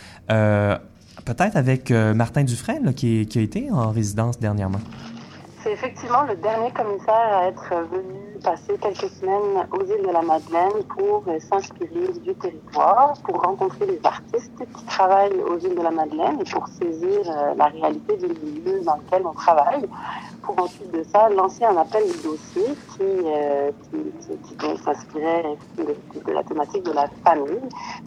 [1.24, 4.80] peut-être avec euh, Martin Dufresne, qui, qui a été en résidence dernièrement?
[5.62, 10.22] C'est effectivement le dernier commissaire à être venu passer quelques semaines aux îles de la
[10.22, 15.90] Madeleine pour s'inspirer du territoire, pour rencontrer les artistes qui travaillent aux îles de la
[15.90, 17.20] Madeleine pour saisir
[17.56, 19.88] la réalité du milieu dans lequel on travaille.
[20.42, 26.32] Pour ensuite de ça lancer un appel de dossier qui, euh, qui, s'inspirait de, de,
[26.32, 27.60] la thématique de la famille.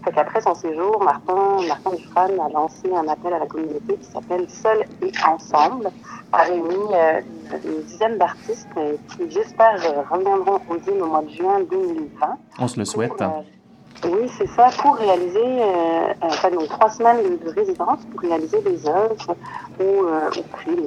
[0.03, 4.05] Fait qu'après son séjour, Martin, Martin Dufresne a lancé un appel à la communauté qui
[4.11, 5.91] s'appelle Seul et Ensemble,
[6.31, 7.21] a réuni euh,
[7.63, 8.67] une dizaine d'artistes
[9.09, 9.77] qui, j'espère,
[10.23, 12.37] reviendront aux îles au mois de juin 2020.
[12.59, 13.17] On se le souhaite.
[13.17, 17.99] Pour, euh, oui, c'est ça, pour réaliser, euh, enfin, donc, trois semaines de, de, résidence,
[18.11, 19.35] pour réaliser des œuvres
[19.79, 20.29] ou, euh,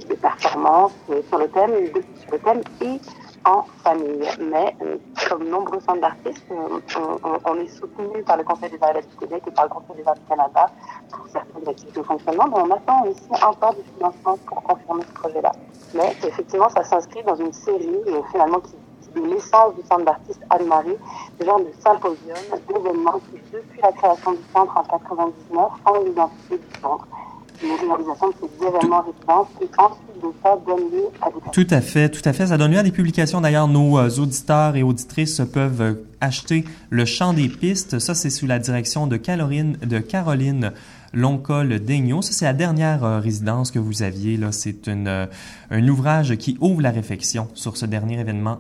[0.09, 0.93] des, performances
[1.29, 3.01] sur le thème, de, sur le thème et
[3.47, 4.29] en famille.
[4.41, 4.97] Mais euh,
[5.29, 9.17] comme nombreux centres d'artistes, on, on, on, est soutenu par le Conseil des arts du
[9.19, 10.67] Québec et par le Conseil des arts du Canada
[11.11, 15.13] pour certaines activités de fonctionnement, mais on attend aussi encore du financement pour confirmer ce
[15.13, 15.53] projet-là.
[15.95, 18.75] Mais effectivement, ça s'inscrit dans une série euh, finalement qui,
[19.17, 20.97] qui est l'essence du centre d'artistes Anne-Marie,
[21.41, 22.37] le genre de symposium,
[22.69, 27.07] d'événements qui, depuis la création du centre en 99, ont l'identité du centre
[27.63, 31.75] une réalisation de ces événements résidences et ensuite de ça donne lieu à des Tout
[31.75, 32.49] à fait, tout à fait.
[32.49, 33.41] Ça donne lieu à des publications.
[33.41, 37.99] D'ailleurs, nos euh, auditeurs et auditrices peuvent euh, acheter Le Chant des pistes.
[37.99, 40.73] Ça, c'est sous la direction de Caroline, de Caroline
[41.17, 42.23] Loncol Daigneault.
[42.23, 44.37] Ça, c'est la dernière euh, résidence que vous aviez.
[44.37, 45.27] Là, c'est une, euh,
[45.71, 48.59] un ouvrage qui ouvre la réflexion sur ce dernier événement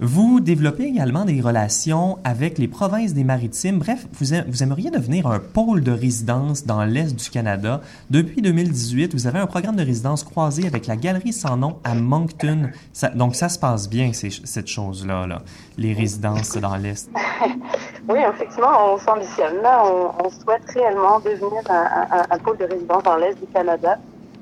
[0.00, 3.80] Vous développez également des relations avec les provinces des Maritimes.
[3.80, 7.80] Bref, vous, aimeriez devenir un pôle de résidence dans l'Est du Canada.
[8.08, 11.96] Depuis 2018, vous avez un programme de résidence croisé avec la Galerie Sans Nom à
[11.96, 12.70] Moncton.
[13.16, 15.42] Donc, ça se passe bien, cette chose-là, là,
[15.76, 17.10] les résidences dans l'Est.
[18.08, 19.56] oui, effectivement, on s'ambitionne.
[19.62, 23.98] Là, on, souhaite réellement devenir un, pôle de résidence dans l'Est du Canada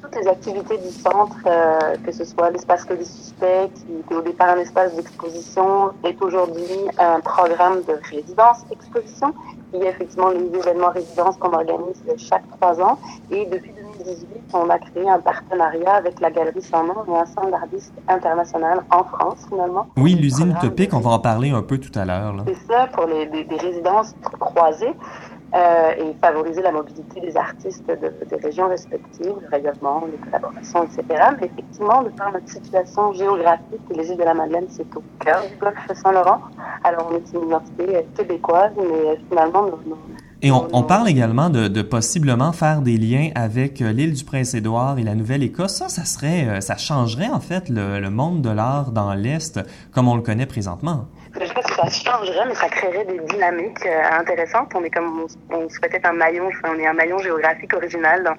[0.07, 4.15] toutes les activités du centre, euh, que ce soit l'espace que des suspects, qui était
[4.15, 6.63] au départ un espace d'exposition, est aujourd'hui
[6.99, 9.35] un programme de résidence-exposition.
[9.73, 12.99] Il y a effectivement les événements résidence qu'on organise chaque trois ans.
[13.31, 17.27] Et depuis 2018, on a créé un partenariat avec la Galerie Sans Nom et un
[17.27, 19.89] centre d'artistes international en France, finalement.
[19.97, 22.35] Oui, l'usine utopique, on va en parler un peu tout à l'heure.
[22.47, 24.95] C'est ça, pour les, des résidences croisées.
[25.57, 30.85] Euh, et favoriser la mobilité des artistes de, des régions respectives, le rayonnement, les collaborations,
[30.85, 31.05] etc.
[31.41, 35.41] Mais effectivement, de par notre situation géographique, les îles de la Madeleine, c'est au cœur
[35.49, 36.41] du golfe Saint-Laurent.
[36.85, 39.97] Alors, on est une identité québécoise, mais finalement, nos,
[40.43, 44.23] et on, on, parle également de, de, possiblement faire des liens avec euh, l'île du
[44.23, 45.77] Prince-Édouard et la Nouvelle-Écosse.
[45.77, 49.59] Ça, ça serait, euh, ça changerait en fait le, le monde de l'art dans l'Est
[49.93, 51.07] comme on le connaît présentement
[51.45, 54.47] je pense que ça changerait, mais ça créerait des dynamiques euh, intéressettes.
[54.75, 58.37] On est comme on, souhaitait un maillon, enfin, on est un maillon géographique original dans,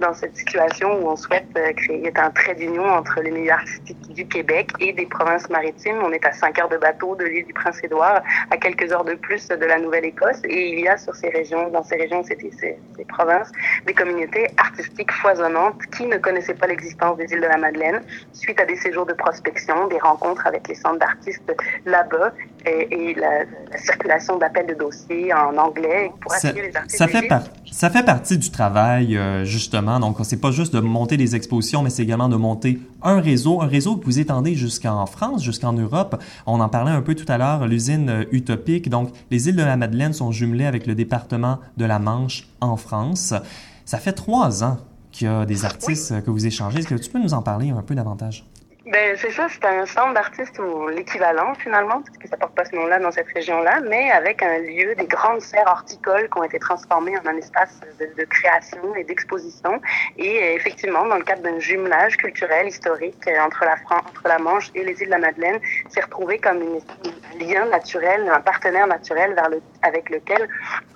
[0.00, 4.12] dans cette situation où on souhaite euh, créer un trait d'union entre les milieux artistiques
[4.14, 5.98] du Québec et des provinces maritimes.
[6.02, 9.14] On est à 5 heures de bateau de l'île du Prince-Édouard, à quelques heures de
[9.14, 12.36] plus de la Nouvelle-Écosse, et il y a sur ces régions, dans ces régions, ces,
[12.36, 13.52] ces, ces provinces,
[13.86, 18.60] des communautés artistiques foisonnantes qui ne connaissaient pas l'existence des îles de la Madeleine, suite
[18.60, 21.52] à des séjours de prospection, des rencontres avec les centres d'artistes
[21.84, 22.32] là-bas,
[22.66, 22.77] et,
[23.16, 26.98] la, circulation d'appels de dossiers en anglais pour ça, les artistes.
[26.98, 27.28] Ça fait,
[27.70, 30.00] ça fait partie du travail, euh, justement.
[30.00, 33.60] Donc, c'est pas juste de monter des expositions, mais c'est également de monter un réseau,
[33.60, 36.22] un réseau que vous étendez jusqu'en France, jusqu'en Europe.
[36.46, 38.88] On en parlait un peu tout à l'heure, l'usine euh, utopique.
[38.88, 42.76] Donc, les îles de la Madeleine sont jumelées avec le département de la Manche en
[42.76, 43.34] France.
[43.84, 44.78] Ça fait trois ans
[45.12, 46.80] qu'il y a des artistes que vous échangez.
[46.80, 48.44] Est-ce que tu peux nous en parler un peu davantage?
[48.90, 52.64] Ben, c'est ça, c'est un centre d'artistes ou l'équivalent finalement, parce que ça porte pas
[52.64, 56.44] ce nom-là dans cette région-là, mais avec un lieu, des grandes serres horticoles qui ont
[56.44, 59.78] été transformées en un espace de, création et d'exposition.
[60.16, 64.26] Et euh, effectivement, dans le cadre d'un jumelage culturel, historique euh, entre la France, entre
[64.26, 68.28] la Manche et les îles de la Madeleine, s'est retrouvé comme une, un lien naturel,
[68.32, 69.36] un partenaire naturel
[69.82, 70.48] avec lequel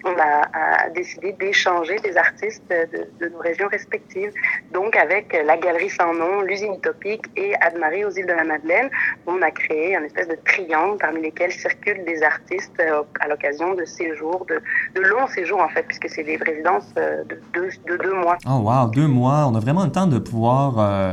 [0.05, 4.33] on a, décidé d'échanger des artistes de, nos régions respectives.
[4.73, 8.45] Donc avec la Galerie Sans Nom, l'usine utopique et Adma Marie aux îles de la
[8.45, 8.89] Madeleine,
[9.27, 13.75] on a créé un espèce de triangle parmi lesquels circulent des artistes euh, à l'occasion
[13.75, 17.97] de séjours, de, longs séjours en fait, puisque c'est des résidences euh, de deux, de
[17.97, 18.39] deux mois.
[18.47, 19.49] Oh wow, deux mois.
[19.49, 21.13] On a vraiment le temps de pouvoir euh,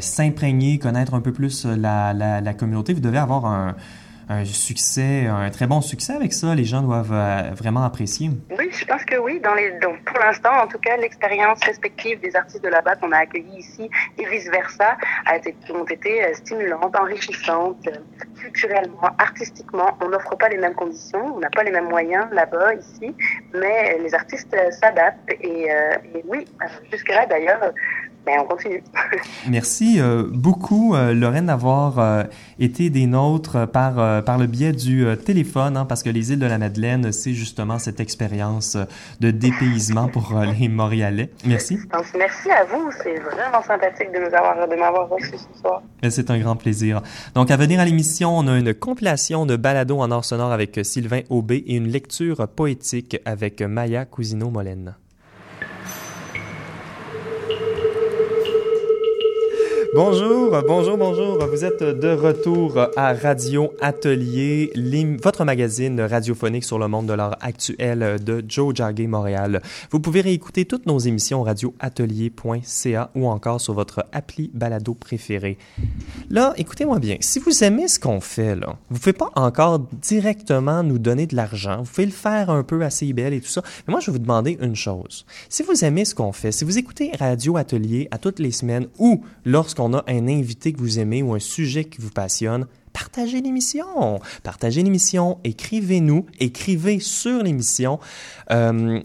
[0.00, 2.92] s'imprégner, connaître un peu plus la communauté.
[2.92, 3.74] Vous devez avoir un
[4.28, 6.54] un succès, un très bon succès avec ça.
[6.54, 8.30] Les gens doivent euh, vraiment apprécier.
[8.58, 9.40] Oui, je pense que oui.
[9.40, 13.58] Donc pour l'instant, en tout cas, l'expérience respective des artistes de là-bas qu'on a accueillis
[13.58, 17.98] ici et vice-versa a été, ont été euh, stimulantes, enrichissantes, euh,
[18.40, 19.96] culturellement, artistiquement.
[20.00, 23.14] On n'offre pas les mêmes conditions, on n'a pas les mêmes moyens là-bas, ici,
[23.54, 25.30] mais les artistes s'adaptent.
[25.40, 25.68] Et,
[26.14, 26.44] et oui,
[26.90, 27.72] jusque-là, d'ailleurs,
[28.26, 28.82] ben, on continue.
[29.48, 32.24] Merci euh, beaucoup, euh, Lorraine, d'avoir euh,
[32.58, 36.46] été des nôtres par, par le biais du téléphone, hein, parce que les îles de
[36.46, 38.76] la Madeleine, c'est justement cette expérience
[39.20, 41.30] de dépaysement pour les Montréalais.
[41.44, 41.78] Merci.
[42.18, 42.90] merci à vous.
[43.02, 45.82] C'est vraiment sympathique de, nous avoir, de m'avoir reçu ce soir.
[46.08, 47.02] C'est un grand plaisir.
[47.34, 50.80] Donc, à venir à l'émission, on a une compilation de balados en or sonore avec
[50.82, 54.96] Sylvain Aubé et une lecture poétique avec Maya Cousino-Molène.
[59.96, 61.38] Bonjour, bonjour, bonjour.
[61.46, 64.70] Vous êtes de retour à Radio Atelier,
[65.22, 69.62] votre magazine radiophonique sur le monde de l'art actuel de Joe Jargay Montréal.
[69.90, 75.56] Vous pouvez réécouter toutes nos émissions radioatelier.ca ou encore sur votre appli balado préféré.
[76.28, 77.16] Là, écoutez-moi bien.
[77.20, 81.34] Si vous aimez ce qu'on fait, là, vous pouvez pas encore directement nous donner de
[81.34, 81.78] l'argent.
[81.78, 83.62] Vous pouvez le faire un peu à CIBL et tout ça.
[83.88, 85.24] Mais moi, je vais vous demander une chose.
[85.48, 88.88] Si vous aimez ce qu'on fait, si vous écoutez Radio Atelier à toutes les semaines
[88.98, 92.66] ou lorsqu'on on a un invité que vous aimez ou un sujet qui vous passionne,
[92.92, 94.20] partagez l'émission.
[94.42, 98.00] Partagez l'émission, écrivez-nous, écrivez sur l'émission.
[98.50, 99.00] Euh,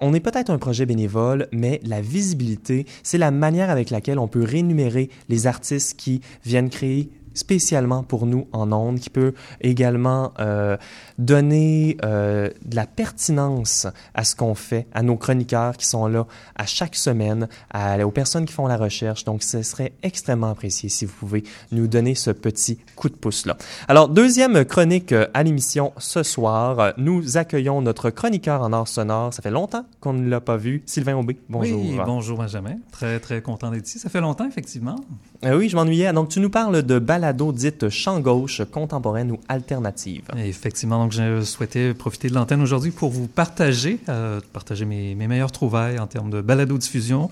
[0.00, 4.28] on est peut-être un projet bénévole, mais la visibilité, c'est la manière avec laquelle on
[4.28, 10.32] peut rémunérer les artistes qui viennent créer spécialement pour nous en ondes, qui peut également
[10.40, 10.76] euh,
[11.18, 16.26] donner euh, de la pertinence à ce qu'on fait, à nos chroniqueurs qui sont là
[16.56, 19.24] à chaque semaine, à, aux personnes qui font la recherche.
[19.24, 23.56] Donc, ce serait extrêmement apprécié si vous pouvez nous donner ce petit coup de pouce-là.
[23.88, 29.34] Alors, deuxième chronique euh, à l'émission ce soir, nous accueillons notre chroniqueur en art sonore.
[29.34, 30.82] Ça fait longtemps qu'on ne l'a pas vu.
[30.86, 31.80] Sylvain Aubé, bonjour.
[31.80, 32.76] Oui, bonjour Benjamin.
[32.92, 33.98] Très, très content d'être ici.
[33.98, 34.96] Ça fait longtemps, effectivement.
[35.44, 36.12] Euh, oui, je m'ennuyais.
[36.12, 40.24] Donc, tu nous parles de balado dite champ gauche, contemporaine ou alternative.
[40.36, 45.26] Effectivement, donc je souhaitais profiter de l'antenne aujourd'hui pour vous partager, euh, partager mes, mes,
[45.26, 47.30] meilleures trouvailles en termes de balado-diffusion.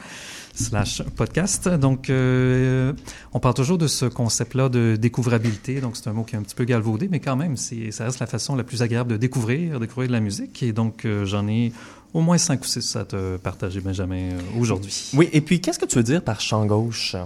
[0.55, 1.67] slash podcast.
[1.67, 2.93] Donc, euh,
[3.33, 5.81] on parle toujours de ce concept-là de découvrabilité.
[5.81, 8.05] Donc, c'est un mot qui est un petit peu galvaudé, mais quand même, c'est, ça
[8.05, 10.63] reste la façon la plus agréable de découvrir, découvrir de la musique.
[10.63, 11.73] Et donc, euh, j'en ai
[12.13, 14.29] au moins cinq ou six à te partager, Benjamin,
[14.59, 15.11] aujourd'hui.
[15.15, 17.17] Oui, et puis qu'est-ce que tu veux dire par champ gauche?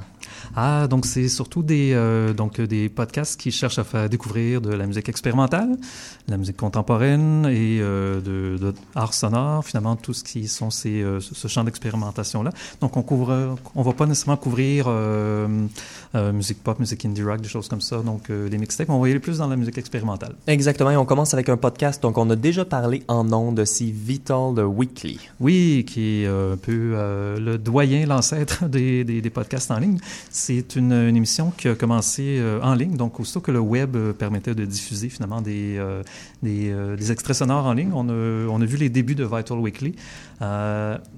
[0.55, 4.71] Ah, donc c'est surtout des, euh, donc, des podcasts qui cherchent à faire découvrir de
[4.71, 10.15] la musique expérimentale, de la musique contemporaine et euh, de, de art sonore, finalement, tout
[10.15, 12.51] ce qui sont ces, euh, ce champ d'expérimentation-là.
[12.81, 15.67] Donc, on couvre, on va pas nécessairement couvrir euh,
[16.15, 18.91] euh, musique pop, musique indie rock, des choses comme ça, donc euh, des mixtapes.
[18.91, 20.35] On va y aller plus dans la musique expérimentale.
[20.47, 23.65] Exactement, et on commence avec un podcast, donc on a déjà parlé en nom de
[23.65, 25.19] si Vital Weekly.
[25.41, 29.79] Oui, qui est euh, un peu euh, le doyen, l'ancêtre des, des, des podcasts en
[29.79, 29.99] ligne.
[30.39, 34.13] C'est une, émission qui a commencé euh, en ligne, donc aussitôt que le web euh,
[34.13, 36.03] permettait de diffuser finalement des, euh,
[36.43, 39.59] des, des extraits sonores en ligne, on a, on a vu les débuts de Vital
[39.59, 39.95] Weekly.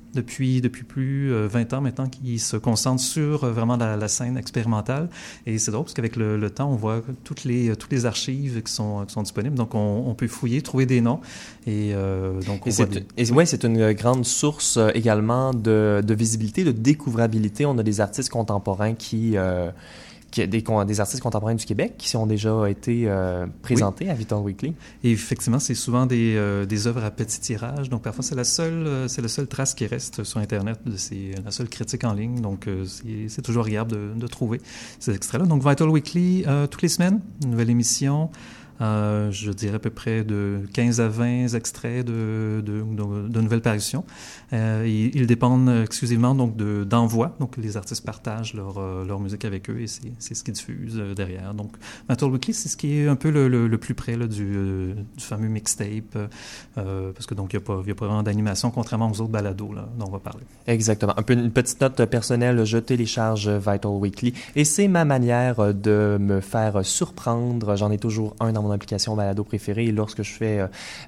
[0.09, 3.97] Euh, depuis, depuis plus euh, 20 ans maintenant, qui se concentre sur euh, vraiment la,
[3.97, 5.09] la scène expérimentale.
[5.47, 8.62] Et c'est drôle parce qu'avec le, le, temps, on voit toutes les, toutes les archives
[8.62, 9.57] qui sont, qui sont disponibles.
[9.57, 11.21] Donc, on, on peut fouiller, trouver des noms.
[11.66, 13.33] Et euh, donc, on et voit c'est, des...
[13.33, 17.66] ouais, c'est une grande source euh, également de, de visibilité, de découvrabilité.
[17.66, 19.37] On a des artistes contemporains qui...
[19.37, 19.75] Euh, qui,
[20.33, 24.11] des, des, artistes contemporains du Québec qui ont déjà été euh, présentés oui.
[24.11, 24.75] à Vital Weekly.
[25.03, 27.88] Et effectivement, c'est souvent des, euh, des œuvres à petit tirage.
[27.88, 31.33] Donc, parfois, c'est la seule, euh, c'est la seule trace qui reste sur Internet, c'est
[31.45, 32.41] la seule critique en ligne.
[32.41, 32.85] Donc, euh,
[33.29, 34.61] c'est toujours agréable de, de, trouver
[34.99, 35.47] ces extraits-là.
[35.47, 38.31] Donc, Vital Weekly, euh, toutes les semaines, une nouvelle émission.
[38.81, 43.41] Euh, je dirais à peu près de 15 à 20 extraits de, de, de, de
[43.41, 44.05] nouvelles parutions.
[44.53, 49.69] Euh, ils, dépendent exclusivement donc d'envoi, donc les artistes partagent leur, euh, leur musique avec
[49.69, 51.53] eux et c'est ce qu'ils diffusent euh, derrière.
[51.53, 51.73] Donc
[52.09, 55.25] Metal Weekly, c'est ce qui est un peu le, le, plus près là, du, du,
[55.25, 56.17] fameux mixtape,
[56.75, 59.73] parce que donc il n'y a, pas, a pas vraiment d'animation, contrairement aux autres balados
[59.75, 60.45] là, dont on va parler.
[60.67, 61.13] Exactement.
[61.19, 66.17] Un peu une petite note personnelle, je télécharge Vital Weekly et c'est ma manière de
[66.19, 67.77] me faire surprendre.
[67.77, 69.93] J'en ai toujours un dans mon application balado préférée.
[69.93, 70.67] Lorsque je fais,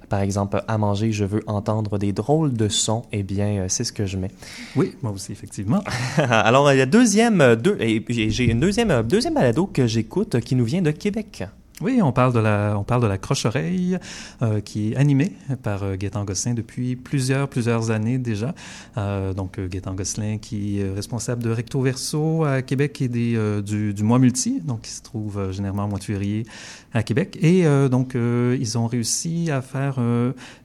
[0.09, 3.84] par exemple, à manger, je veux entendre des drôles de sons, eh bien, euh, c'est
[3.84, 4.30] ce que je mets.
[4.76, 5.82] Oui, moi aussi, effectivement.
[6.16, 10.64] Alors, il y a deuxième, deux, j'ai une deuxième, deuxième balado que j'écoute qui nous
[10.64, 11.44] vient de Québec.
[11.82, 13.98] Oui, on parle de la, on parle de la croche-oreille
[14.42, 18.54] euh, qui est animée par euh, Gosselin depuis plusieurs, plusieurs années déjà.
[18.98, 23.34] Euh, donc, euh, Gaétan Gosselin qui est responsable de Recto Verso à Québec et des,
[23.34, 26.44] euh, du, du Mois Multi, donc qui se trouve euh, généralement au mois de février
[26.92, 27.38] à Québec.
[27.40, 30.00] Et donc, ils ont réussi à faire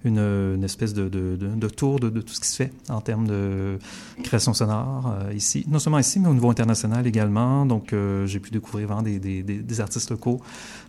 [0.03, 3.27] une, espèce de, de, de, tour de, de, tout ce qui se fait en termes
[3.27, 3.77] de
[4.23, 5.65] création sonore ici.
[5.67, 7.67] Non seulement ici, mais au niveau international également.
[7.67, 7.93] Donc,
[8.25, 10.41] j'ai pu découvrir vraiment des, des, des artistes locaux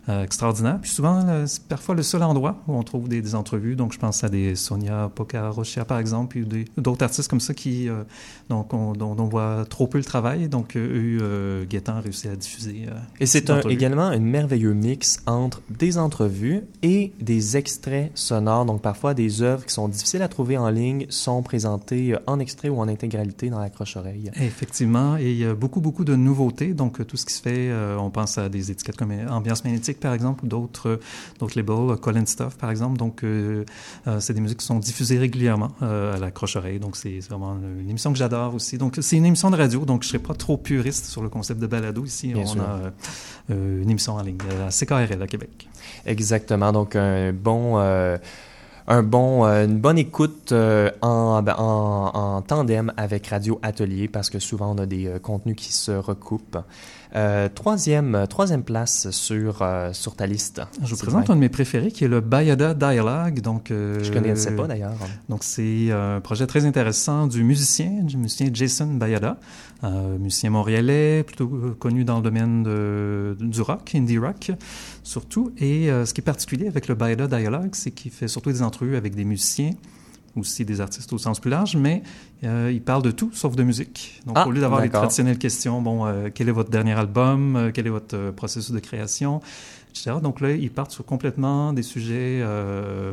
[0.09, 0.79] euh, extraordinaire.
[0.81, 3.75] Puis souvent, euh, c'est parfois le seul endroit où on trouve des, des, entrevues.
[3.75, 7.89] Donc, je pense à des Sonia Pocararochia, par exemple, puis d'autres artistes comme ça qui,
[7.89, 8.05] euh,
[8.49, 10.49] donc, on, dont, dont, on voit trop peu le travail.
[10.49, 12.87] Donc, eux, euh, Gaétan a réussi à diffuser.
[13.19, 18.65] Et c'est également un merveilleux mix entre des entrevues et des extraits sonores.
[18.65, 22.69] Donc, parfois, des œuvres qui sont difficiles à trouver en ligne sont présentées en extrait
[22.69, 24.31] ou en intégralité dans la croche-oreille.
[24.41, 25.17] Effectivement.
[25.17, 26.75] Et il y a beaucoup, beaucoup de nouveautés.
[26.75, 30.15] Donc, tout ce qui se fait, on pense à des étiquettes comme Ambiance Magnétique, par
[30.15, 31.01] exemple, ou d'autres
[31.39, 32.97] d'autres labels, Colin Stuff, par exemple.
[32.97, 33.65] Donc, euh,
[34.07, 36.79] euh, c'est des musiques qui sont diffusées régulièrement euh, à la croche-oreille.
[36.79, 38.79] Donc, c'est vraiment une émission que j'adore aussi.
[38.79, 41.29] Donc, c'est une émission de radio, donc je ne serai pas trop puriste sur le
[41.29, 42.33] concept de balado ici.
[42.33, 42.63] Bien on sûr.
[42.63, 45.69] a une émission en ligne à CKRL à Québec.
[46.05, 46.73] Exactement.
[46.73, 47.79] Donc, un bon
[48.89, 54.31] un bon, euh, une bonne écoute euh, en, en, en, tandem avec Radio Atelier parce
[54.31, 56.59] que souvent on a des euh, contenus qui se recoupent.
[57.15, 60.63] Euh, troisième, troisième place sur, euh, sur ta liste.
[60.83, 63.41] Je vous présente un de mes préférés qui est le Bayada Dialogue.
[63.41, 64.95] Donc, euh, Je ne connaissais pas d'ailleurs.
[65.29, 69.39] Donc, c'est un projet très intéressant du musicien, du musicien Jason Bayada,
[70.19, 74.51] musicien montréalais, plutôt connu dans le domaine de, du rock, indie rock
[75.03, 75.53] surtout.
[75.59, 78.97] Et ce qui est particulier avec le Bayada Dialogue, c'est qu'il fait surtout des entrevues
[78.97, 79.73] avec des musiciens
[80.37, 82.03] aussi des artistes au sens plus large, mais
[82.45, 84.21] euh, il parle de tout sauf de musique.
[84.27, 87.57] Donc, ah, au lieu d'avoir les traditionnelles questions, bon, euh, quel est votre dernier album,
[87.57, 89.41] euh, quel est votre euh, processus de création,
[89.91, 90.17] etc.
[90.23, 93.13] Donc là, il part sur complètement des sujets euh,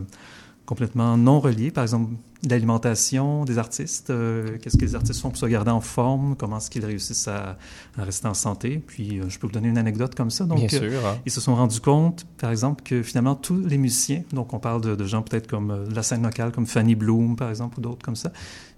[0.66, 1.72] complètement non reliés.
[1.72, 2.14] Par exemple,
[2.48, 6.58] l'alimentation des artistes, euh, qu'est-ce que les artistes font pour se garder en forme, comment
[6.58, 7.58] est-ce qu'ils réussissent à,
[7.98, 8.82] à, rester en santé.
[8.86, 10.46] Puis, euh, je peux vous donner une anecdote comme ça.
[10.46, 11.18] Donc, Bien sûr, hein.
[11.26, 14.82] ils se sont rendus compte, par exemple, que finalement, tous les musiciens, donc on parle
[14.82, 17.82] de, de gens peut-être comme euh, la scène locale, comme Fanny Bloom, par exemple, ou
[17.82, 18.32] d'autres comme ça,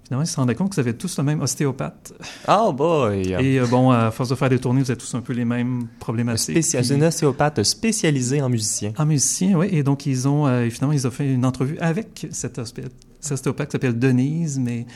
[0.06, 2.12] finalement, ils se rendaient compte qu'ils avaient tous le même ostéopathe.
[2.46, 3.32] Oh boy!
[3.40, 5.44] Et euh, bon, à force de faire des tournées, vous avez tous un peu les
[5.44, 6.64] mêmes problématiques.
[6.64, 6.92] Puis...
[6.92, 8.92] un ostéopathe spécialisé en musicien.
[8.98, 9.68] En musicien, oui.
[9.72, 13.72] Et donc, ils ont, euh, finalement, ils ont fait une entrevue avec cet ostéopathe qui
[13.72, 14.86] s'appelle Denise, mais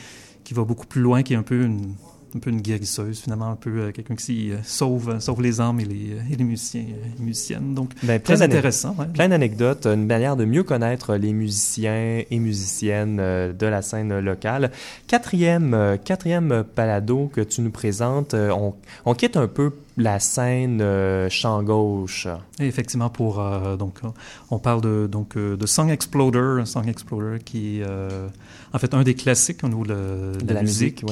[0.45, 1.93] qui va beaucoup plus loin, qui est un peu une
[2.35, 6.17] un peu une guérisseuse, finalement, un peu quelqu'un qui sauve, sauve les âmes et les,
[6.31, 6.85] et les musiciens
[7.19, 7.73] musiciennes.
[7.73, 8.95] Donc, Ben, très plein intéressant.
[8.97, 9.05] ouais.
[9.13, 14.19] Plein d'anecdotes, une manière de mieux connaître les musiciens et musiciennes euh, de la scène
[14.19, 14.71] locale.
[15.07, 18.73] Quatrième, euh, quatrième balado que tu nous présentes, euh, on,
[19.05, 22.27] on quitte un peu la scène euh, champ gauche.
[22.59, 23.99] Et effectivement, pour euh, donc
[24.49, 28.27] on parle de donc euh, de Song Exploder, Song Exploder qui est euh,
[28.73, 31.03] en fait un des classiques au niveau de, de De la musique,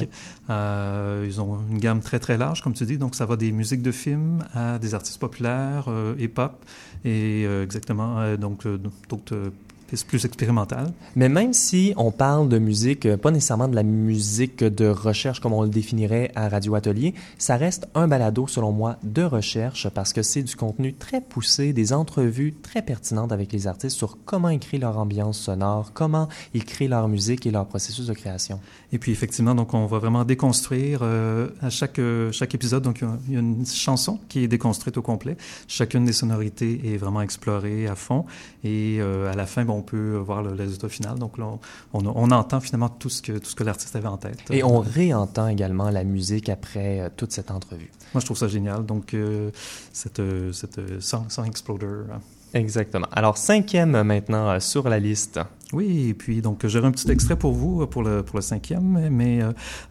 [0.48, 3.82] ils ont une gamme très très large, comme tu dis, donc ça va des musiques
[3.82, 6.64] de films à des artistes populaires euh, et pop,
[7.04, 8.66] et exactement donc
[9.08, 9.52] d'autres
[9.90, 10.92] pistes plus expérimentales.
[11.16, 15.40] Mais même si on parle de musique, euh, pas nécessairement de la musique de recherche
[15.40, 19.88] comme on le définirait à Radio Atelier, ça reste un balado, selon moi, de recherche
[19.90, 24.16] parce que c'est du contenu très poussé, des entrevues très pertinentes avec les artistes sur
[24.24, 28.14] comment ils créent leur ambiance sonore, comment ils créent leur musique et leur processus de
[28.14, 28.60] création.
[28.92, 32.82] Et puis effectivement, donc on va vraiment déconstruire euh, à chaque euh, chaque épisode.
[32.84, 35.36] Donc il y a- il y, a une chanson qui est déconstruite au complet.
[35.68, 38.24] Chacune des sonorités est vraiment explorée à fond.
[38.64, 41.18] Et euh, à la fin, bon, on peut voir le, le résultat final.
[41.18, 41.58] Donc là, on,
[41.98, 44.38] on, on entend finalement tout ce que tout ce que l'artiste avait en tête.
[44.50, 47.90] Et on réentend également la musique après euh, toute cette entrevue.
[48.14, 48.84] Moi, je trouve ça génial.
[48.86, 49.50] Donc euh,
[49.92, 51.86] cette euh, cette song, song exploder.
[51.86, 52.04] euh,
[52.52, 53.06] Exactement.
[53.12, 55.38] Alors, cinquième maintenant euh, sur la liste.
[55.72, 59.08] Oui, et puis donc j'aurai un petit extrait pour vous pour le pour le cinquième,
[59.10, 59.40] mais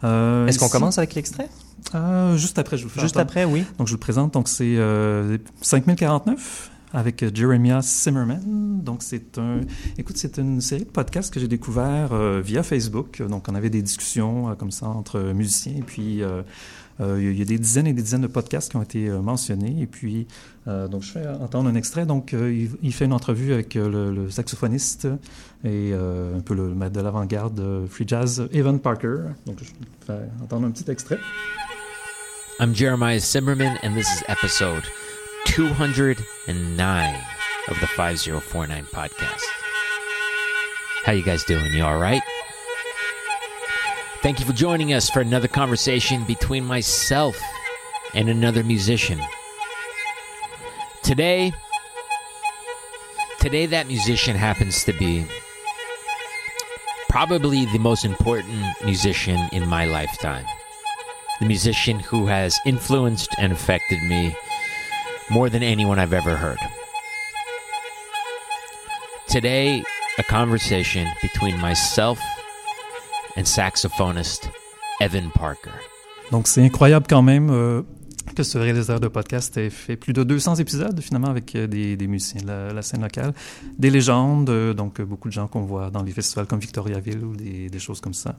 [0.04, 1.48] euh, Est-ce qu'on commence avec l'extrait?
[1.94, 3.30] Euh, juste après, je vous fais Juste entendre.
[3.30, 3.64] après, oui.
[3.78, 4.34] Donc, je vous le présente.
[4.34, 8.80] Donc, c'est euh, 5049 avec euh, Jeremiah Zimmerman.
[8.82, 9.60] Donc, c'est un...
[9.98, 13.22] Écoute, c'est une série de podcasts que j'ai découvert euh, via Facebook.
[13.22, 15.74] Donc, on avait des discussions euh, comme ça entre musiciens.
[15.76, 16.22] Et puis,
[17.00, 19.80] il y a- des dizaines et des dizaines de podcasts qui ont été mentionnés.
[19.80, 20.26] Et puis,
[20.66, 22.04] donc, je fais entendre un extrait.
[22.04, 25.08] Donc, il, fait une entrevue avec le, saxophoniste
[25.64, 29.16] et un peu le maître de l'avant-garde free jazz, Evan Parker.
[29.46, 29.70] Donc, je
[30.06, 31.18] fais entendre un petit extrait.
[32.60, 34.84] I'm Jeremiah Zimmerman, and this is episode
[35.46, 37.24] 209
[37.68, 39.42] of the 5049 podcast.
[41.04, 41.72] How you guys doing?
[41.72, 42.22] You all right?
[44.22, 47.40] Thank you for joining us for another conversation between myself
[48.14, 49.20] and another musician.
[51.02, 51.52] Today,
[53.38, 55.26] today that musician happens to be
[57.08, 60.44] probably the most important musician in my lifetime
[61.40, 64.36] the musician who has influenced and affected me
[65.30, 66.58] more than anyone I've ever heard.
[69.28, 69.82] Today,
[70.18, 72.18] a conversation between myself
[73.36, 74.50] and saxophonist
[75.00, 75.72] Evan Parker.
[76.32, 77.82] Donc, c'est incroyable quand même euh,
[78.34, 81.96] que ce réalisateur de podcast ait fait plus de 200 épisodes, finalement, avec euh, des,
[82.08, 83.32] musiciens de la, scène locale,
[83.78, 87.36] des légendes, euh, donc beaucoup de gens qu'on voit dans les festivals comme Victoriaville ou
[87.36, 88.36] des, choses comme ça.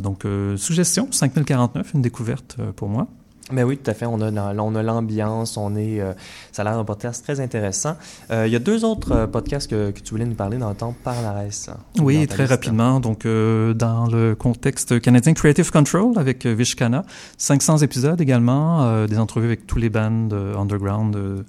[0.00, 3.08] Donc, suggestion, 5049, une découverte pour moi.
[3.50, 4.06] Mais oui, tout à fait.
[4.06, 6.12] On a, on a l'ambiance, on est, euh,
[6.52, 7.96] ça a l'air d'un podcast très intéressant.
[8.30, 10.68] Euh, il y a deux autres euh, podcasts que, que tu voulais nous parler dans
[10.68, 11.70] le temps par la reste.
[11.98, 12.50] Oui, très liste.
[12.52, 13.00] rapidement.
[13.00, 17.04] Donc, euh, dans le contexte canadien, Creative Control avec Vishkana,
[17.36, 21.44] 500 épisodes également, des entrevues avec tous les bands underground de,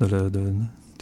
[0.00, 0.52] de-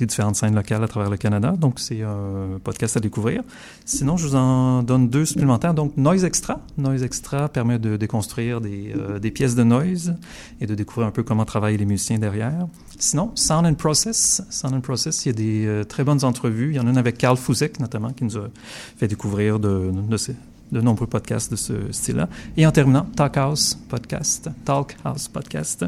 [0.04, 1.54] différentes scènes locales à travers le Canada.
[1.58, 3.42] Donc, c'est un podcast à découvrir.
[3.86, 5.72] Sinon, je vous en donne deux supplémentaires.
[5.72, 6.60] Donc, Noise Extra.
[6.76, 10.14] Noise Extra permet de déconstruire des, euh, des pièces de noise
[10.60, 12.66] et de découvrir un peu comment travaillent les musiciens derrière.
[12.98, 14.42] Sinon, Sound and Process.
[14.50, 16.70] Sound and Process, il y a des euh, très bonnes entrevues.
[16.72, 18.48] Il y en a une avec Carl Fusek, notamment, qui nous a
[18.96, 20.16] fait découvrir de, de,
[20.72, 22.28] de nombreux podcasts de ce style-là.
[22.56, 24.50] Et en terminant, Talk House Podcast.
[24.64, 25.84] Talk House Podcast.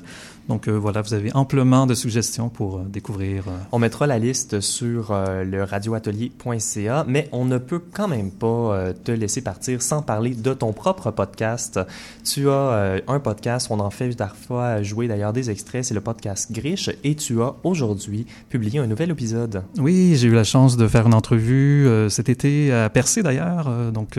[0.49, 3.45] Donc euh, voilà, vous avez amplement de suggestions pour euh, découvrir.
[3.49, 8.93] euh, On mettra la liste sur le radioatelier.ca, mais on ne peut quand même pas
[9.05, 11.79] te laisser partir sans parler de ton propre podcast.
[12.25, 16.51] Tu as un podcast, on en fait parfois jouer d'ailleurs des extraits, c'est le podcast
[16.51, 19.63] Griche, et tu as aujourd'hui publié un nouvel épisode.
[19.79, 24.19] Oui, j'ai eu la chance de faire une entrevue cet été à Percé d'ailleurs, donc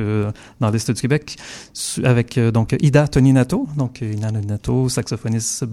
[0.60, 1.38] dans l'est du Québec,
[2.04, 5.66] avec donc Ida Toninato, donc Ida Toninato, saxophoniste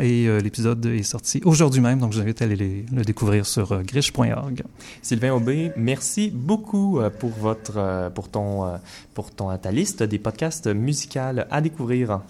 [0.00, 3.46] et euh, l'épisode est sorti aujourd'hui même, donc je vous invite à aller le découvrir
[3.46, 4.62] sur euh, griche.org.
[5.02, 8.78] Sylvain Aubé, merci beaucoup euh, pour votre euh, pour ton
[9.14, 12.20] pour ton ta liste des podcasts musicaux à découvrir.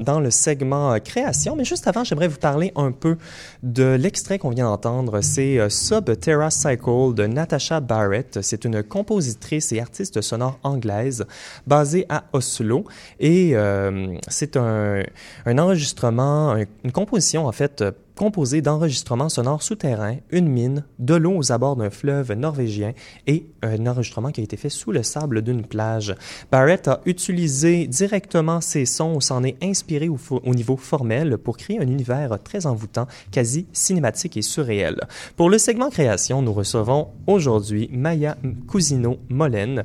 [0.00, 3.16] Dans le segment euh, création, mais juste avant, j'aimerais vous parler un peu
[3.62, 5.20] de l'extrait qu'on vient d'entendre.
[5.20, 8.38] C'est euh, Sub Terra Cycle de Natasha Barrett.
[8.42, 11.26] C'est une compositrice et artiste sonore anglaise
[11.66, 12.84] basée à Oslo.
[13.18, 15.02] Et euh, c'est un,
[15.46, 17.84] un enregistrement, un- une composition en fait
[18.20, 22.92] composée d'enregistrements sonores souterrains, une mine, de l'eau aux abords d'un fleuve norvégien
[23.26, 26.14] et un enregistrement qui a été fait sous le sable d'une plage.
[26.52, 31.80] Barrett a utilisé directement ces sons ou s'en est inspiré au, niveau formel pour créer
[31.80, 35.00] un univers très envoûtant, quasi cinématique et surréel.
[35.34, 39.82] Pour le segment création, nous recevons aujourd'hui Maya Cousino Molen,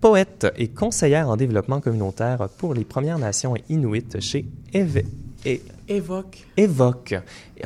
[0.00, 5.04] poète et conseillère en développement communautaire pour les Premières Nations et Inuit chez Eve-
[5.44, 6.46] et Évoque.
[6.56, 7.14] Évoque,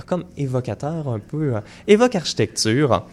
[0.07, 3.07] comme évocateur un peu, euh, Évoque Architecture,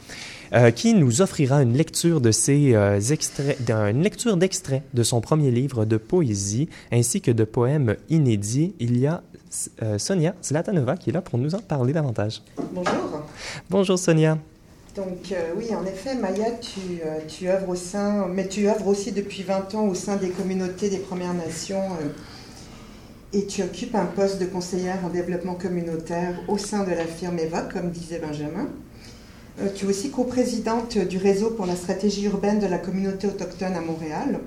[0.53, 5.21] euh, qui nous offrira une lecture de ses euh, extraits, une lecture d'extraits de son
[5.21, 8.73] premier livre de poésie, ainsi que de poèmes inédits.
[8.79, 9.21] Il y a
[9.83, 12.41] euh, Sonia Zlatanova qui est là pour nous en parler davantage.
[12.73, 13.21] Bonjour.
[13.69, 14.37] Bonjour Sonia.
[14.95, 18.87] Donc euh, oui, en effet, Maya, tu, euh, tu œuvres au sein, mais tu œuvres
[18.87, 22.07] aussi depuis 20 ans au sein des communautés des Premières Nations euh,
[23.37, 27.37] et tu occupes un poste de conseillère en développement communautaire au sein de la firme
[27.37, 28.67] EVA, comme disait Benjamin.
[29.61, 33.73] Euh, tu es aussi coprésidente du réseau pour la stratégie urbaine de la communauté autochtone
[33.75, 34.39] à Montréal.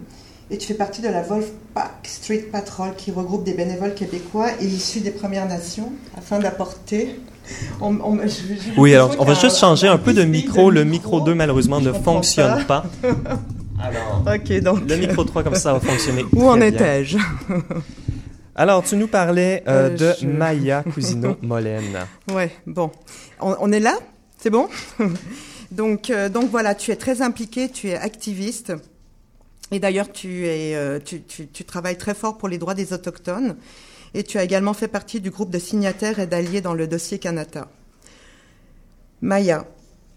[0.51, 4.65] Et tu fais partie de la Wolfpack Street Patrol qui regroupe des bénévoles québécois et
[4.67, 7.21] issus des Premières Nations afin d'apporter.
[7.83, 10.71] on- on- je- j'ai Oui, alors on va juste changer un un peu de micro.
[10.71, 12.85] Le micro 2 malheureusement Je ne fonctionne pas.
[13.81, 14.89] Alors, Ok, donc.
[14.89, 16.25] le micro 3 comme ça va fonctionner.
[16.33, 17.17] Où en étais-je?
[18.59, 22.07] Alors, tu nous parlais euh, Euh, de je- Maya Cousino Molen.
[22.33, 22.91] Ouais, bon.
[23.41, 23.97] On, on est là?
[24.37, 24.69] C'est bon?
[25.71, 28.73] Donc, euh, donc voilà, tu es très impliqué, tu es activiste.
[29.71, 33.55] Et d'ailleurs, tu, es, tu, tu, tu travailles très fort pour les droits des Autochtones.
[34.15, 37.19] Et tu as également fait partie du groupe de signataires et d'alliés dans le dossier
[37.19, 37.69] Canada.
[39.21, 39.67] Maya,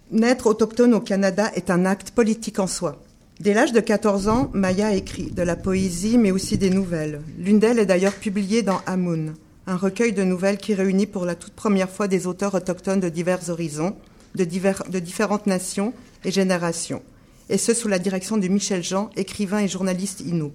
[0.10, 3.02] naître autochtone au Canada est un acte politique en soi.
[3.42, 7.22] Dès l'âge de 14 ans, Maya écrit de la poésie, mais aussi des nouvelles.
[7.40, 9.34] L'une d'elles est d'ailleurs publiée dans Amun,
[9.66, 13.10] un recueil de nouvelles qui réunit pour la toute première fois des auteurs autochtones de
[13.10, 13.96] divers horizons,
[14.36, 15.92] de, différentes nations
[16.24, 17.02] et générations,
[17.50, 20.52] et ce sous la direction de Michel Jean, écrivain et journaliste inou.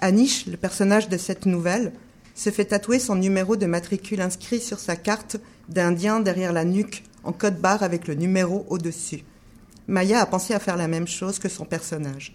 [0.00, 1.92] Anish, le personnage de cette nouvelle,
[2.34, 5.36] se fait tatouer son numéro de matricule inscrit sur sa carte
[5.68, 9.22] d'Indien derrière la nuque, en code barre avec le numéro au-dessus.
[9.86, 12.34] Maya a pensé à faire la même chose que son personnage.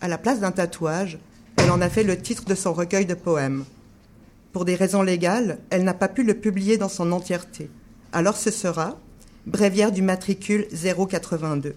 [0.00, 1.18] À la place d'un tatouage,
[1.56, 3.64] elle en a fait le titre de son recueil de poèmes.
[4.52, 7.68] Pour des raisons légales, elle n'a pas pu le publier dans son entièreté.
[8.12, 8.98] Alors ce sera
[9.46, 11.74] Bréviaire du matricule 082.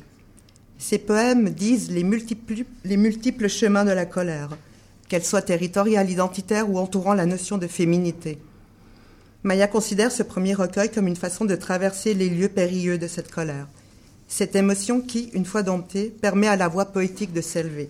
[0.77, 4.57] Ces poèmes disent les multiples chemins de la colère,
[5.09, 8.39] qu'elle soit territoriale, identitaire ou entourant la notion de féminité.
[9.43, 13.31] Maya considère ce premier recueil comme une façon de traverser les lieux périlleux de cette
[13.31, 13.67] colère.
[14.27, 17.89] Cette émotion qui, une fois domptée, permet à la voix poétique de s'élever.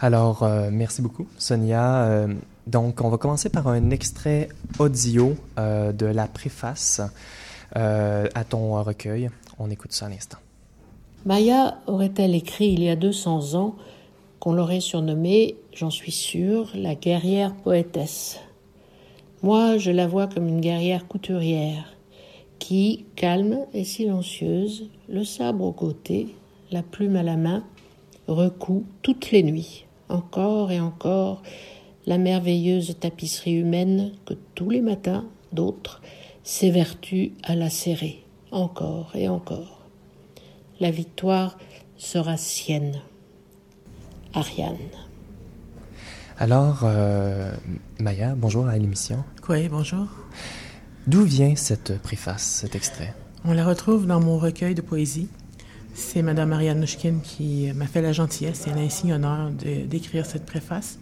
[0.00, 2.04] Alors, euh, merci beaucoup, Sonia.
[2.04, 2.34] Euh,
[2.66, 4.48] donc, on va commencer par un extrait
[4.80, 7.00] audio euh, de la préface
[7.76, 9.30] euh, à ton recueil.
[9.58, 10.38] On écoute ça un instant.
[11.24, 13.76] Maya aurait-elle écrit il y a 200 ans
[14.40, 18.38] qu'on l'aurait surnommée, j'en suis sûre, la guerrière poétesse.
[19.42, 21.96] Moi, je la vois comme une guerrière couturière
[22.58, 26.34] qui, calme et silencieuse, le sabre au côté,
[26.70, 27.64] la plume à la main,
[28.28, 31.42] recoue toutes les nuits, encore et encore,
[32.06, 36.02] la merveilleuse tapisserie humaine que tous les matins, d'autres,
[36.42, 39.82] s'évertuent à la serrer, encore et encore.
[40.80, 41.58] La victoire
[41.96, 43.00] sera sienne.
[44.34, 44.76] Ariane.
[46.38, 47.54] Alors, euh,
[47.98, 49.24] Maya, bonjour à l'émission.
[49.48, 50.06] Oui, bonjour.
[51.06, 53.14] D'où vient cette préface, cet extrait?
[53.48, 55.28] On la retrouve dans mon recueil de poésie.
[55.94, 60.98] C'est Madame Marianne Nouchkine qui m'a fait la gentillesse et l'insigne honneur d'écrire cette préface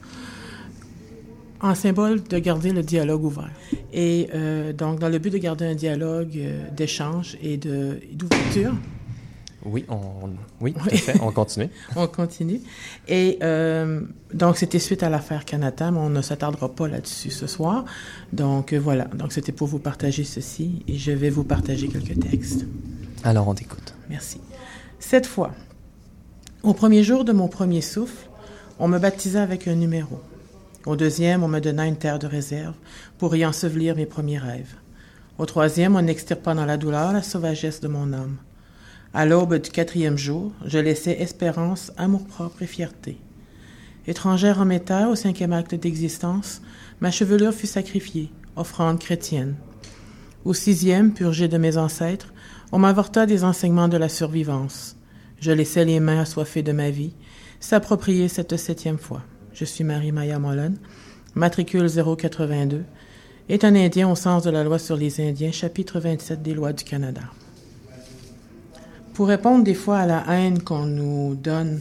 [1.63, 3.51] en symbole de garder le dialogue ouvert.
[3.95, 8.75] Et euh, donc, dans le but de garder un dialogue euh, d'échange et d'ouverture,
[9.65, 11.21] Oui, on, oui, tout à fait.
[11.23, 11.71] On continue.
[11.97, 12.61] on continue.
[13.09, 14.03] Et euh,
[14.33, 17.85] donc, c'était suite à l'affaire Canada, mais on ne s'attardera pas là-dessus ce soir.
[18.33, 19.05] Donc, euh, voilà.
[19.05, 22.67] Donc, c'était pour vous partager ceci et je vais vous partager quelques textes.
[23.23, 23.95] Alors, on t'écoute.
[24.11, 24.41] Merci.
[24.99, 25.53] Cette fois,
[26.63, 28.29] au premier jour de mon premier souffle,
[28.79, 30.21] on me baptisa avec un numéro.
[30.85, 32.75] Au deuxième, on me donna une terre de réserve
[33.17, 34.75] pour y ensevelir mes premiers rêves.
[35.39, 38.37] Au troisième, on extirpa dans la douleur la sauvagesse de mon âme.
[39.17, 43.17] À l'aube du quatrième jour, je laissai espérance, amour-propre et fierté.
[44.09, 46.63] Étrangère en terres au cinquième acte d'existence,
[47.01, 49.55] ma chevelure fut sacrifiée, offrande chrétienne.
[50.45, 52.35] Au sixième, purgé de mes ancêtres,
[52.73, 54.97] on m'avorta des enseignements de la survivance.
[55.41, 57.13] Je laissai les mains assoiffées de ma vie
[57.61, 59.23] s'approprier cette septième fois.
[59.53, 60.77] Je suis Marie-Maya Mollen,
[61.37, 62.83] matricule 082,
[63.49, 66.73] est un Indien au sens de la loi sur les Indiens, chapitre 27 des lois
[66.73, 67.23] du Canada
[69.15, 71.81] pour répondre des fois à la haine qu'on nous donne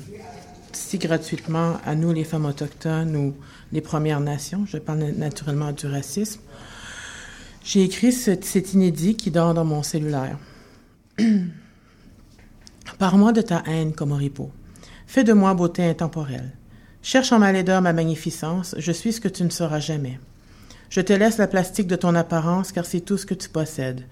[0.72, 3.36] si gratuitement à nous, les femmes autochtones ou
[3.72, 6.42] les Premières Nations, je parle naturellement du racisme,
[7.64, 10.38] j'ai écrit cet, inédit qui dort dans mon cellulaire.
[13.00, 14.52] Par-moi de ta haine comme oripeau.
[15.08, 16.52] Fais de moi beauté intemporelle.
[17.02, 20.20] Cherche en ma laideur ma magnificence, je suis ce que tu ne seras jamais.
[20.90, 24.06] Je te laisse la plastique de ton apparence, car c'est tout ce que tu possèdes.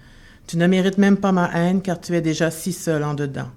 [0.52, 3.48] Tu ne mérites même pas ma haine car tu es déjà si seul en dedans.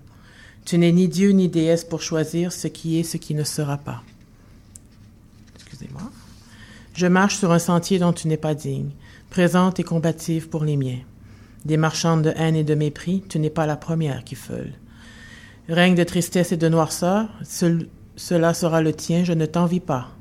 [0.64, 3.76] Tu n'es ni Dieu ni déesse pour choisir ce qui est, ce qui ne sera
[3.76, 4.02] pas.
[5.56, 6.04] Excusez-moi.
[6.94, 8.92] Je marche sur un sentier dont tu n'es pas digne,
[9.30, 11.02] présente et combative pour les miens.
[11.66, 14.72] Des marchandes de haine et de mépris, tu n'es pas la première qui feule.
[15.68, 17.28] Règne de tristesse et de noirceur,
[18.16, 20.12] cela sera le tien, je ne t'envie pas.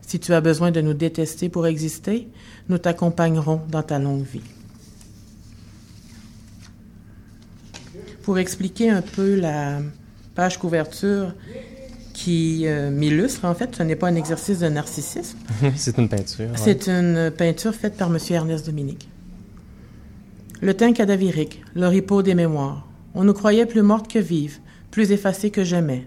[0.00, 2.28] Si tu as besoin de nous détester pour exister,
[2.68, 4.42] nous t'accompagnerons dans ta longue vie.
[8.30, 9.80] Pour expliquer un peu la
[10.36, 11.34] page couverture
[12.14, 13.44] qui euh, m'illustre.
[13.44, 15.36] En fait, ce n'est pas un exercice de narcissisme.
[15.74, 16.46] C'est une peinture.
[16.54, 18.18] C'est une peinture faite par M.
[18.30, 19.08] Ernest Dominique.
[20.60, 22.86] Le teint cadavérique, l'oripeau des mémoires.
[23.16, 24.60] On nous croyait plus mortes que vives,
[24.92, 26.06] plus effacées que jamais.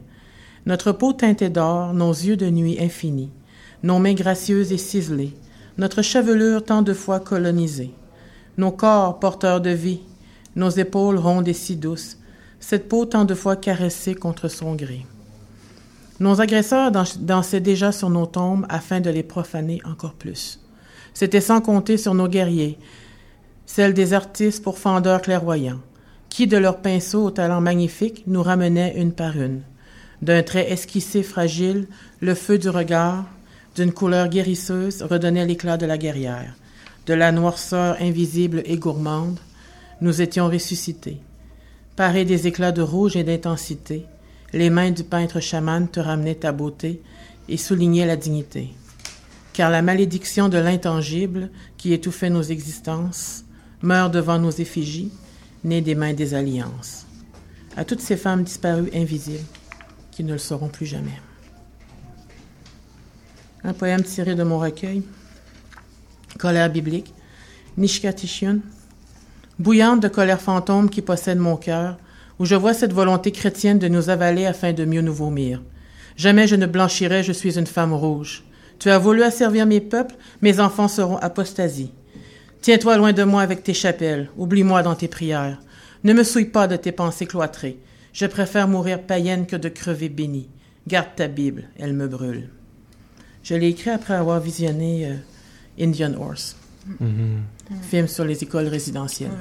[0.66, 3.32] Notre peau teintée d'or, nos yeux de nuit infinis,
[3.84, 5.34] nos mains gracieuses et ciselées,
[5.78, 7.92] notre chevelure tant de fois colonisée,
[8.58, 10.00] nos corps porteurs de vie,
[10.56, 12.18] nos épaules rondes et si douces,
[12.60, 15.06] cette peau tant de fois caressée contre son gré.
[16.20, 20.60] Nos agresseurs dansaient déjà sur nos tombes afin de les profaner encore plus.
[21.14, 22.78] C'était sans compter sur nos guerriers,
[23.66, 25.80] celles des artistes pourfendeurs clairvoyants,
[26.30, 29.62] qui, de leurs pinceaux au talent magnifique, nous ramenaient une par une.
[30.22, 31.88] D'un trait esquissé fragile,
[32.22, 33.26] le feu du regard,
[33.76, 36.54] d'une couleur guérisseuse, redonnait l'éclat de la guerrière.
[37.08, 39.40] De la noirceur invisible et gourmande,
[40.04, 41.18] nous étions ressuscités.
[41.96, 44.06] Parés des éclats de rouge et d'intensité,
[44.52, 47.02] les mains du peintre chaman te ramenaient ta beauté
[47.48, 48.74] et soulignaient la dignité.
[49.54, 53.46] Car la malédiction de l'intangible qui étouffait nos existences
[53.82, 55.12] meurt devant nos effigies,
[55.64, 57.06] nées des mains des alliances.
[57.78, 59.46] À toutes ces femmes disparues invisibles,
[60.12, 61.22] qui ne le seront plus jamais.
[63.64, 65.04] Un poème tiré de mon recueil,
[66.38, 67.14] Colère biblique,
[67.78, 68.60] Nishkatishun,
[69.60, 71.98] bouillante de colère fantôme qui possède mon cœur,
[72.40, 75.62] où je vois cette volonté chrétienne de nous avaler afin de mieux nous vomir.
[76.16, 78.44] Jamais je ne blanchirai, je suis une femme rouge.
[78.80, 81.92] Tu as voulu asservir mes peuples, mes enfants seront apostasie.
[82.62, 85.60] Tiens-toi loin de moi avec tes chapelles, oublie-moi dans tes prières.
[86.04, 87.80] Ne me souille pas de tes pensées cloîtrées.
[88.14, 90.50] Je préfère mourir païenne que de crever bénie.
[90.88, 92.50] Garde ta Bible, elle me brûle.
[93.44, 95.16] Je l'ai écrit après avoir visionné euh,
[95.80, 96.56] Indian Horse.
[96.88, 97.82] Mm-hmm.
[97.90, 99.32] Film sur les écoles résidentielles.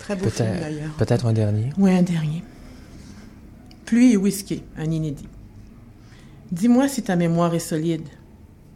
[0.00, 0.90] Très beau film d'ailleurs.
[0.98, 1.70] Peut-être un dernier.
[1.78, 2.42] Oui, un dernier.
[3.86, 5.28] Pluie et whisky, un inédit.
[6.52, 8.06] Dis-moi si ta mémoire est solide.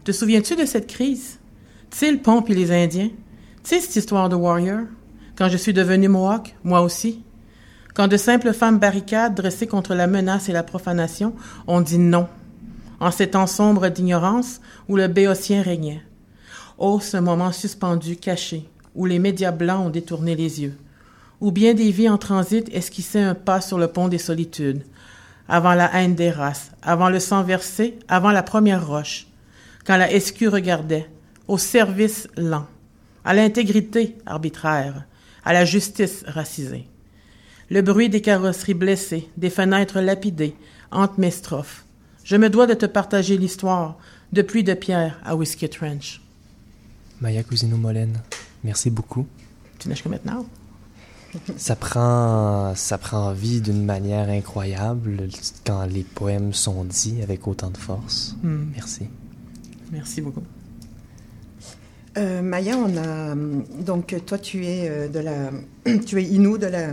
[0.04, 1.38] Te souviens-tu de cette crise?
[1.90, 3.10] Tu sais, le pont et les Indiens?
[3.62, 4.82] Tu sais, cette histoire de warrior?
[5.36, 7.22] Quand je suis devenue Mohawk, moi aussi?
[7.94, 11.34] Quand de simples femmes barricades dressées contre la menace et la profanation
[11.66, 12.28] ont dit non,
[13.00, 16.02] en ces temps sombres d'ignorance où le béotien régnait.
[16.80, 20.78] Oh, ce moment suspendu, caché, où les médias blancs ont détourné les yeux,
[21.40, 24.84] où bien des vies en transit esquissaient un pas sur le pont des solitudes,
[25.48, 29.26] avant la haine des races, avant le sang versé, avant la première roche,
[29.84, 31.10] quand la SQ regardait,
[31.48, 32.68] au service lent,
[33.24, 35.04] à l'intégrité arbitraire,
[35.44, 36.86] à la justice racisée.
[37.70, 40.54] Le bruit des carrosseries blessées, des fenêtres lapidées,
[40.92, 41.84] hante mes strophes.
[42.22, 43.98] Je me dois de te partager l'histoire,
[44.32, 46.20] de pluie de pierre à Whiskey Trench.
[47.20, 48.20] Maya Cousino Molène,
[48.62, 49.26] merci beaucoup.
[49.78, 50.46] Tu n'as que maintenant?
[51.56, 55.28] Ça prend, ça prend vie d'une manière incroyable
[55.66, 58.34] quand les poèmes sont dits avec autant de force.
[58.42, 58.66] Hmm.
[58.74, 59.08] Merci.
[59.92, 60.42] Merci beaucoup.
[62.16, 63.34] Euh, Maya, on a
[63.84, 65.50] donc toi tu es euh, de la
[66.06, 66.92] tu es Inou de la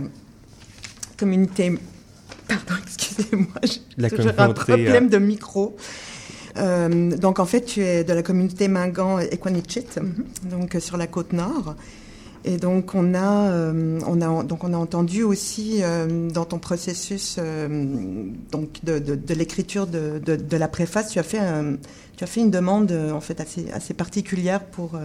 [1.16, 1.78] communauté
[2.46, 3.80] pardon excusez-moi j'ai
[4.38, 5.76] un problème euh, de micro.
[6.58, 9.86] Euh, donc en fait tu es de la communauté Mingan Equanichit
[10.50, 11.74] donc euh, sur la côte nord
[12.44, 16.58] et donc on a euh, on a donc on a entendu aussi euh, dans ton
[16.58, 17.38] processus
[18.52, 21.76] donc de, de, de l'écriture de, de, la préface tu as fait un,
[22.16, 24.98] tu as fait une demande en fait assez assez particulière pour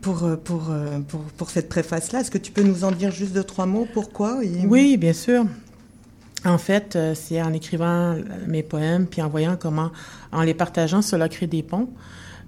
[0.00, 0.72] pour, pour,
[1.08, 2.20] pour, pour cette préface-là.
[2.20, 3.86] Est-ce que tu peux nous en dire juste deux, trois mots?
[3.92, 4.42] Pourquoi?
[4.42, 5.44] Et- Oui, bien sûr.
[6.44, 8.16] En fait, euh, c'est en écrivant
[8.46, 9.90] mes poèmes, puis en voyant comment,
[10.32, 11.90] en les partageant, cela crée des ponts.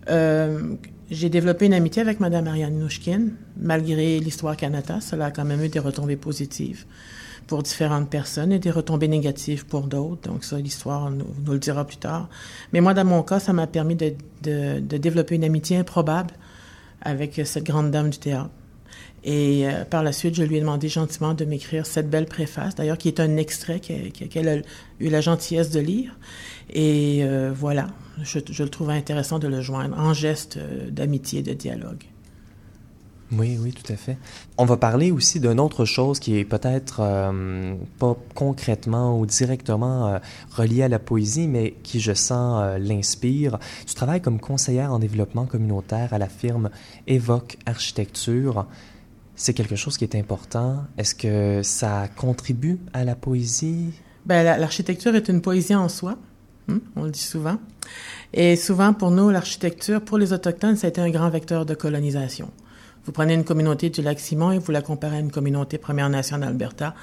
[0.08, 0.76] Euh,
[1.10, 5.00] j'ai développé une amitié avec Mme Marianne Nouchkin, malgré l'histoire Canada.
[5.00, 6.86] Cela a quand même eu des retombées positives
[7.46, 10.30] pour différentes personnes et des retombées négatives pour d'autres.
[10.30, 12.30] Donc ça, l'histoire nous, nous le dira plus tard.
[12.72, 16.30] Mais moi, dans mon cas, ça m'a permis de, de, de développer une amitié improbable
[17.02, 18.50] avec cette grande dame du théâtre.
[19.24, 22.74] Et euh, par la suite, je lui ai demandé gentiment de m'écrire cette belle préface,
[22.74, 24.56] d'ailleurs, qui est un extrait qu'elle a
[24.98, 26.18] eu la gentillesse de lire.
[26.70, 27.88] Et euh, voilà,
[28.22, 32.04] je, le trouvais intéressant de le joindre en geste euh, d'amitié, de dialogue.
[33.30, 34.18] Oui, oui, tout à fait.
[34.58, 37.00] On va parler aussi d'une autre chose qui est peut-être
[37.98, 40.20] pas concrètement ou directement
[40.50, 43.58] reliée à la poésie, mais qui, je sens, l'inspire.
[43.86, 46.68] Tu travailles comme conseillère en développement communautaire à la firme
[47.06, 48.66] Évoque Architecture.
[49.34, 50.84] C'est quelque chose qui est important?
[50.98, 53.92] Est-ce que ça contribue à la poésie?
[54.26, 56.16] Ben, la- l'architecture est une poésie en soi,
[56.68, 57.56] hein, on le dit souvent.
[58.34, 61.74] Et souvent, pour nous, l'architecture, pour les Autochtones, ça a été un grand vecteur de
[61.74, 62.50] colonisation.
[63.04, 66.08] Vous prenez une communauté du lac Simon et vous la comparez à une communauté Première
[66.08, 66.94] Nation d'Alberta.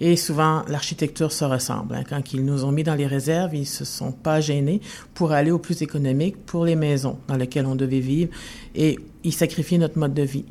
[0.00, 1.94] Et souvent, l'architecture se ressemble.
[1.94, 2.02] hein.
[2.08, 4.80] Quand ils nous ont mis dans les réserves, ils se sont pas gênés
[5.14, 8.32] pour aller au plus économique pour les maisons dans lesquelles on devait vivre.
[8.74, 10.44] Et ils sacrifiaient notre mode de vie.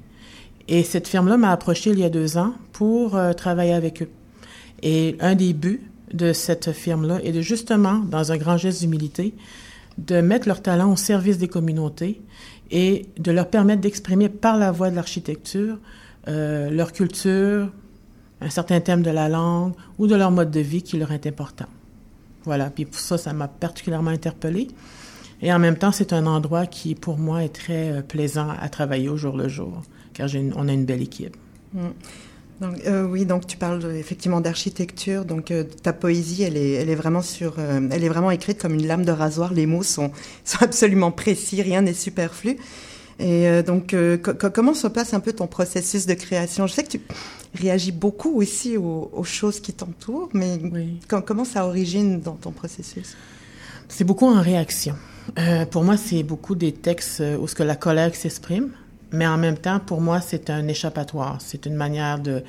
[0.67, 4.09] Et cette firme-là m'a approché il y a deux ans pour euh, travailler avec eux.
[4.81, 5.81] Et un des buts
[6.13, 9.33] de cette firme-là est de justement, dans un grand geste d'humilité,
[9.97, 12.21] de mettre leur talent au service des communautés
[12.71, 15.77] et de leur permettre d'exprimer par la voie de l'architecture
[16.29, 17.69] euh, leur culture,
[18.39, 21.27] un certain thème de la langue ou de leur mode de vie qui leur est
[21.27, 21.65] important.
[22.45, 24.69] Voilà, puis pour ça, ça m'a particulièrement interpellée.
[25.41, 28.69] Et en même temps, c'est un endroit qui, pour moi, est très euh, plaisant à
[28.69, 29.81] travailler au jour le jour,
[30.13, 31.35] car une- on a une belle équipe.
[32.61, 35.25] Donc, euh, oui, donc tu parles effectivement d'architecture.
[35.25, 38.61] Donc euh, ta poésie, elle est, elle est vraiment sur, euh, elle est vraiment écrite
[38.61, 39.53] comme une lame de rasoir.
[39.53, 40.11] Les mots sont,
[40.45, 42.57] sont absolument précis, rien n'est superflu.
[43.19, 46.65] Et donc, co- co- comment se passe un peu ton processus de création?
[46.65, 47.01] Je sais que tu
[47.53, 50.99] réagis beaucoup aussi aux, aux choses qui t'entourent, mais Oui.
[51.07, 53.15] com- comment ça origine dans ton processus?
[53.87, 54.95] C'est beaucoup en réaction.
[55.69, 58.69] Pour moi, c'est beaucoup des textes où ce que la colère s'exprime,
[59.13, 61.37] mais en même temps, pour moi, c'est un échappatoire.
[61.39, 62.43] C'est une manière de,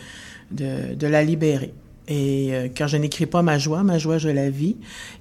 [0.51, 1.73] de, la libérer.
[2.09, 4.77] Et euh, quand je n'écris pas ma joie, ma joie, je la vis.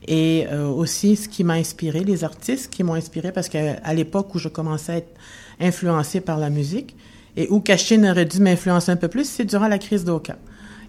[0.07, 4.33] Et euh, aussi, ce qui m'a inspiré, les artistes qui m'ont inspiré, parce qu'à l'époque
[4.35, 5.13] où je commençais à être
[5.59, 6.95] influencée par la musique,
[7.35, 10.37] et où Cachine aurait dû m'influencer un peu plus, c'est durant la crise d'Oka.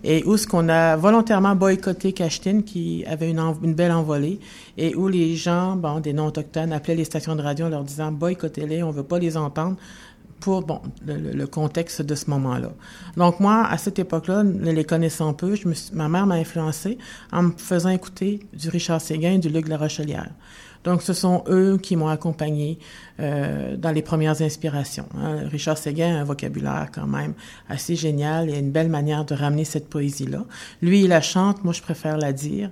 [0.07, 4.39] Et où ce qu'on a volontairement boycotté Cachetine, qui avait une, belle envolée,
[4.77, 8.13] et où les gens, bon, des non-autochtones, appelaient les stations de radio en leur disant
[8.13, 9.79] boycottez-les, on veut pas les entendre,
[10.45, 12.71] pour, bon, le, contexte de ce moment-là.
[13.17, 15.55] Donc moi, à cette époque-là, ne les connaissant peu,
[15.95, 16.99] ma mère m'a influencée
[17.33, 20.29] en me faisant écouter du Richard Séguin et du Luc La Rochelière.
[20.85, 22.79] Donc, ce sont eux qui m'ont accompagné
[23.21, 25.07] euh, dans les premières inspirations.
[25.19, 25.49] hein.
[25.51, 27.33] Richard Séguin a un vocabulaire quand même
[27.71, 30.45] assez génial et une belle manière de ramener cette poésie-là.
[30.83, 32.71] Lui, il la chante, moi, je préfère la dire.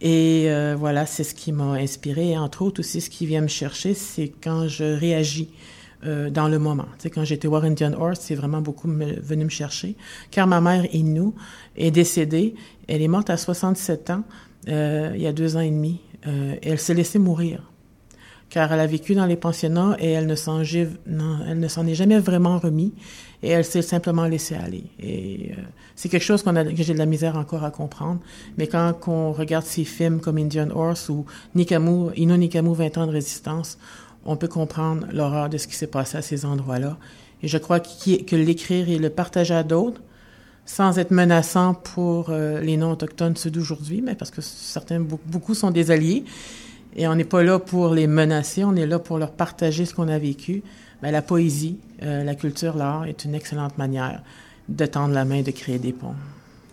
[0.00, 2.30] Et euh, voilà, c'est ce qui m'a inspiré.
[2.30, 5.50] Et entre autres aussi, ce qui vient me chercher, c'est quand je réagis
[6.04, 6.86] euh, dans le moment.
[6.98, 9.96] Tu sais, quand j'étais War Indian Horse, c'est vraiment beaucoup me- venu me chercher.
[10.30, 11.30] Car ma mère Innu
[11.76, 12.54] est décédée.
[12.88, 14.24] Elle est morte à 67 ans,
[14.68, 16.00] euh, il y a deux ans et demi.
[16.26, 17.68] Euh, elle s'est laissée mourir.
[18.48, 22.92] Car elle a vécu dans les pensionnats et elle ne s'en, est jamais vraiment remis.
[23.42, 24.84] Et elle s'est simplement laissée aller.
[25.00, 25.62] Et euh,
[25.96, 26.50] c'est quelque chose que
[26.82, 28.20] j'ai de la misère encore à comprendre.
[28.58, 31.24] Mais quand on regarde ces films comme Indian Horse ou
[31.54, 33.78] Nikamu, Inu Nikamu, 20 ans de résistance,
[34.24, 36.96] on peut comprendre l'horreur de ce qui s'est passé à ces endroits-là.
[37.42, 40.00] Et je crois que l'écrire et le partager à d'autres,
[40.64, 45.70] sans être menaçant pour euh, les non-autochtones, ceux d'aujourd'hui, mais parce que certains, beaucoup, sont
[45.72, 46.24] des alliés,
[46.94, 49.94] et on n'est pas là pour les menacer, on est là pour leur partager ce
[49.94, 50.62] qu'on a vécu.
[51.02, 54.22] Ben, la poésie, euh, la culture, l'art est une excellente manière.
[54.68, 56.14] de tendre la main, de créer des ponts.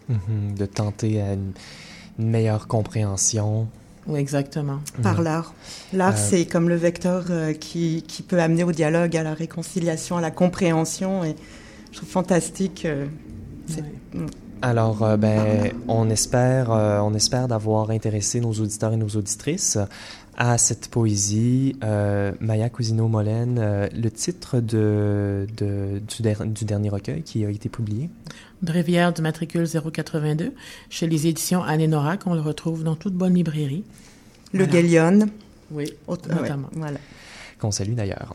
[0.07, 1.53] Mhm, de tenter à une
[2.19, 3.67] meilleure compréhension.
[4.07, 4.79] Oui, exactement.
[5.03, 5.53] Par l'art.
[5.93, 9.33] L'art, Euh, c'est comme le vecteur euh, qui, qui peut amener au dialogue, à la
[9.33, 11.23] réconciliation, à la compréhension.
[11.23, 11.35] Et
[11.91, 12.85] je trouve fantastique.
[12.85, 13.05] euh,
[13.69, 13.83] Ouais.
[14.13, 14.25] Mm.
[14.61, 19.77] Alors, euh, ben, on espère, euh, on espère d'avoir intéressé nos auditeurs et nos auditrices
[20.39, 21.75] à cette poésie.
[21.83, 27.49] Euh, Maya Cousino-Molène, euh, le titre de, de- du, der- du dernier recueil qui a
[27.51, 28.09] été publié.
[28.63, 30.53] Bréviaire du matricule 082,
[30.89, 33.83] chez les éditions Anne et Nora, qu'on le retrouve dans toute bonne librairie.
[34.53, 34.81] Le Voilà.
[34.81, 35.27] Gélion,
[35.71, 36.69] Oui, autre- ouais, notamment.
[36.73, 36.97] voilà.
[37.59, 38.33] qu'on salue d'ailleurs.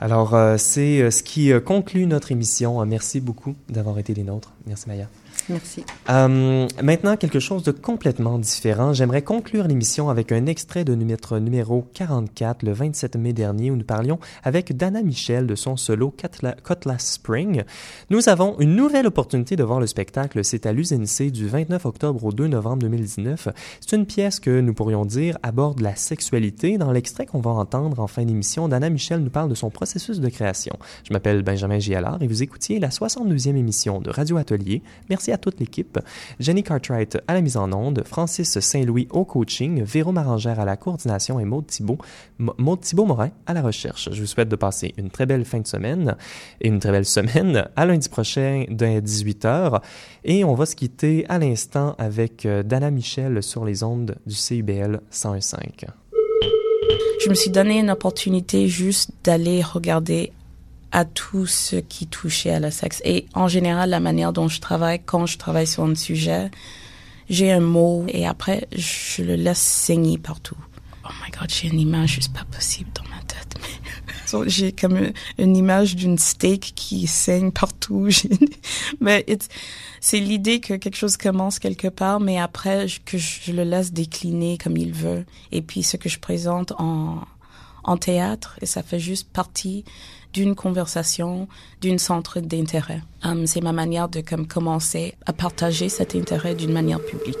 [0.00, 2.84] Alors, euh, c'est euh, ce qui euh, conclut notre émission.
[2.84, 4.52] Merci beaucoup d'avoir été les nôtres.
[4.66, 5.08] Merci Maya.
[5.50, 5.84] Merci.
[6.08, 8.94] Euh, maintenant, quelque chose de complètement différent.
[8.94, 13.76] J'aimerais conclure l'émission avec un extrait de notre numéro 44, le 27 mai dernier, où
[13.76, 17.62] nous parlions avec Dana Michel de son solo Cutla- Cutlass Spring.
[18.08, 20.42] Nous avons une nouvelle opportunité de voir le spectacle.
[20.44, 23.48] C'est à l'USNC du 29 octobre au 2 novembre 2019.
[23.80, 26.78] C'est une pièce que nous pourrions dire aborde la sexualité.
[26.78, 30.20] Dans l'extrait qu'on va entendre en fin d'émission, Dana Michel nous parle de son processus
[30.20, 30.76] de création.
[31.06, 34.80] Je m'appelle Benjamin Gialard et vous écoutiez la 72e émission de Radio Atelier.
[35.10, 35.98] Merci à toute l'équipe.
[36.40, 40.76] Jenny Cartwright à la mise en onde, Francis Saint-Louis au coaching, Véro Marangère à la
[40.76, 41.98] coordination et Maude Thibault,
[42.38, 44.08] Mo- Maude Thibault-Morin à la recherche.
[44.12, 46.16] Je vous souhaite de passer une très belle fin de semaine
[46.60, 47.68] et une très belle semaine.
[47.76, 49.80] À lundi prochain dès 18h.
[50.24, 54.34] Et on va se quitter à l'instant avec euh, Dana Michel sur les ondes du
[54.34, 55.86] CIBL 101.5.
[57.24, 60.32] Je me suis donné une opportunité juste d'aller regarder
[60.94, 63.02] à tout ce qui touchait à la sexe.
[63.04, 66.52] Et en général, la manière dont je travaille, quand je travaille sur un sujet,
[67.28, 70.56] j'ai un mot et après, je le laisse saigner partout.
[71.04, 73.56] Oh my god, j'ai une image juste pas possible dans ma tête.
[74.26, 78.08] So, j'ai comme une, une image d'une steak qui saigne partout.
[79.00, 79.26] Mais
[80.00, 84.56] c'est l'idée que quelque chose commence quelque part, mais après que je le laisse décliner
[84.56, 85.26] comme il veut.
[85.52, 87.22] Et puis ce que je présente en
[87.84, 89.84] en théâtre, et ça fait juste partie
[90.32, 91.48] d'une conversation,
[91.80, 93.02] d'une centre d'intérêt.
[93.22, 97.38] Um, c'est ma manière de comme commencer à partager cet intérêt d'une manière publique.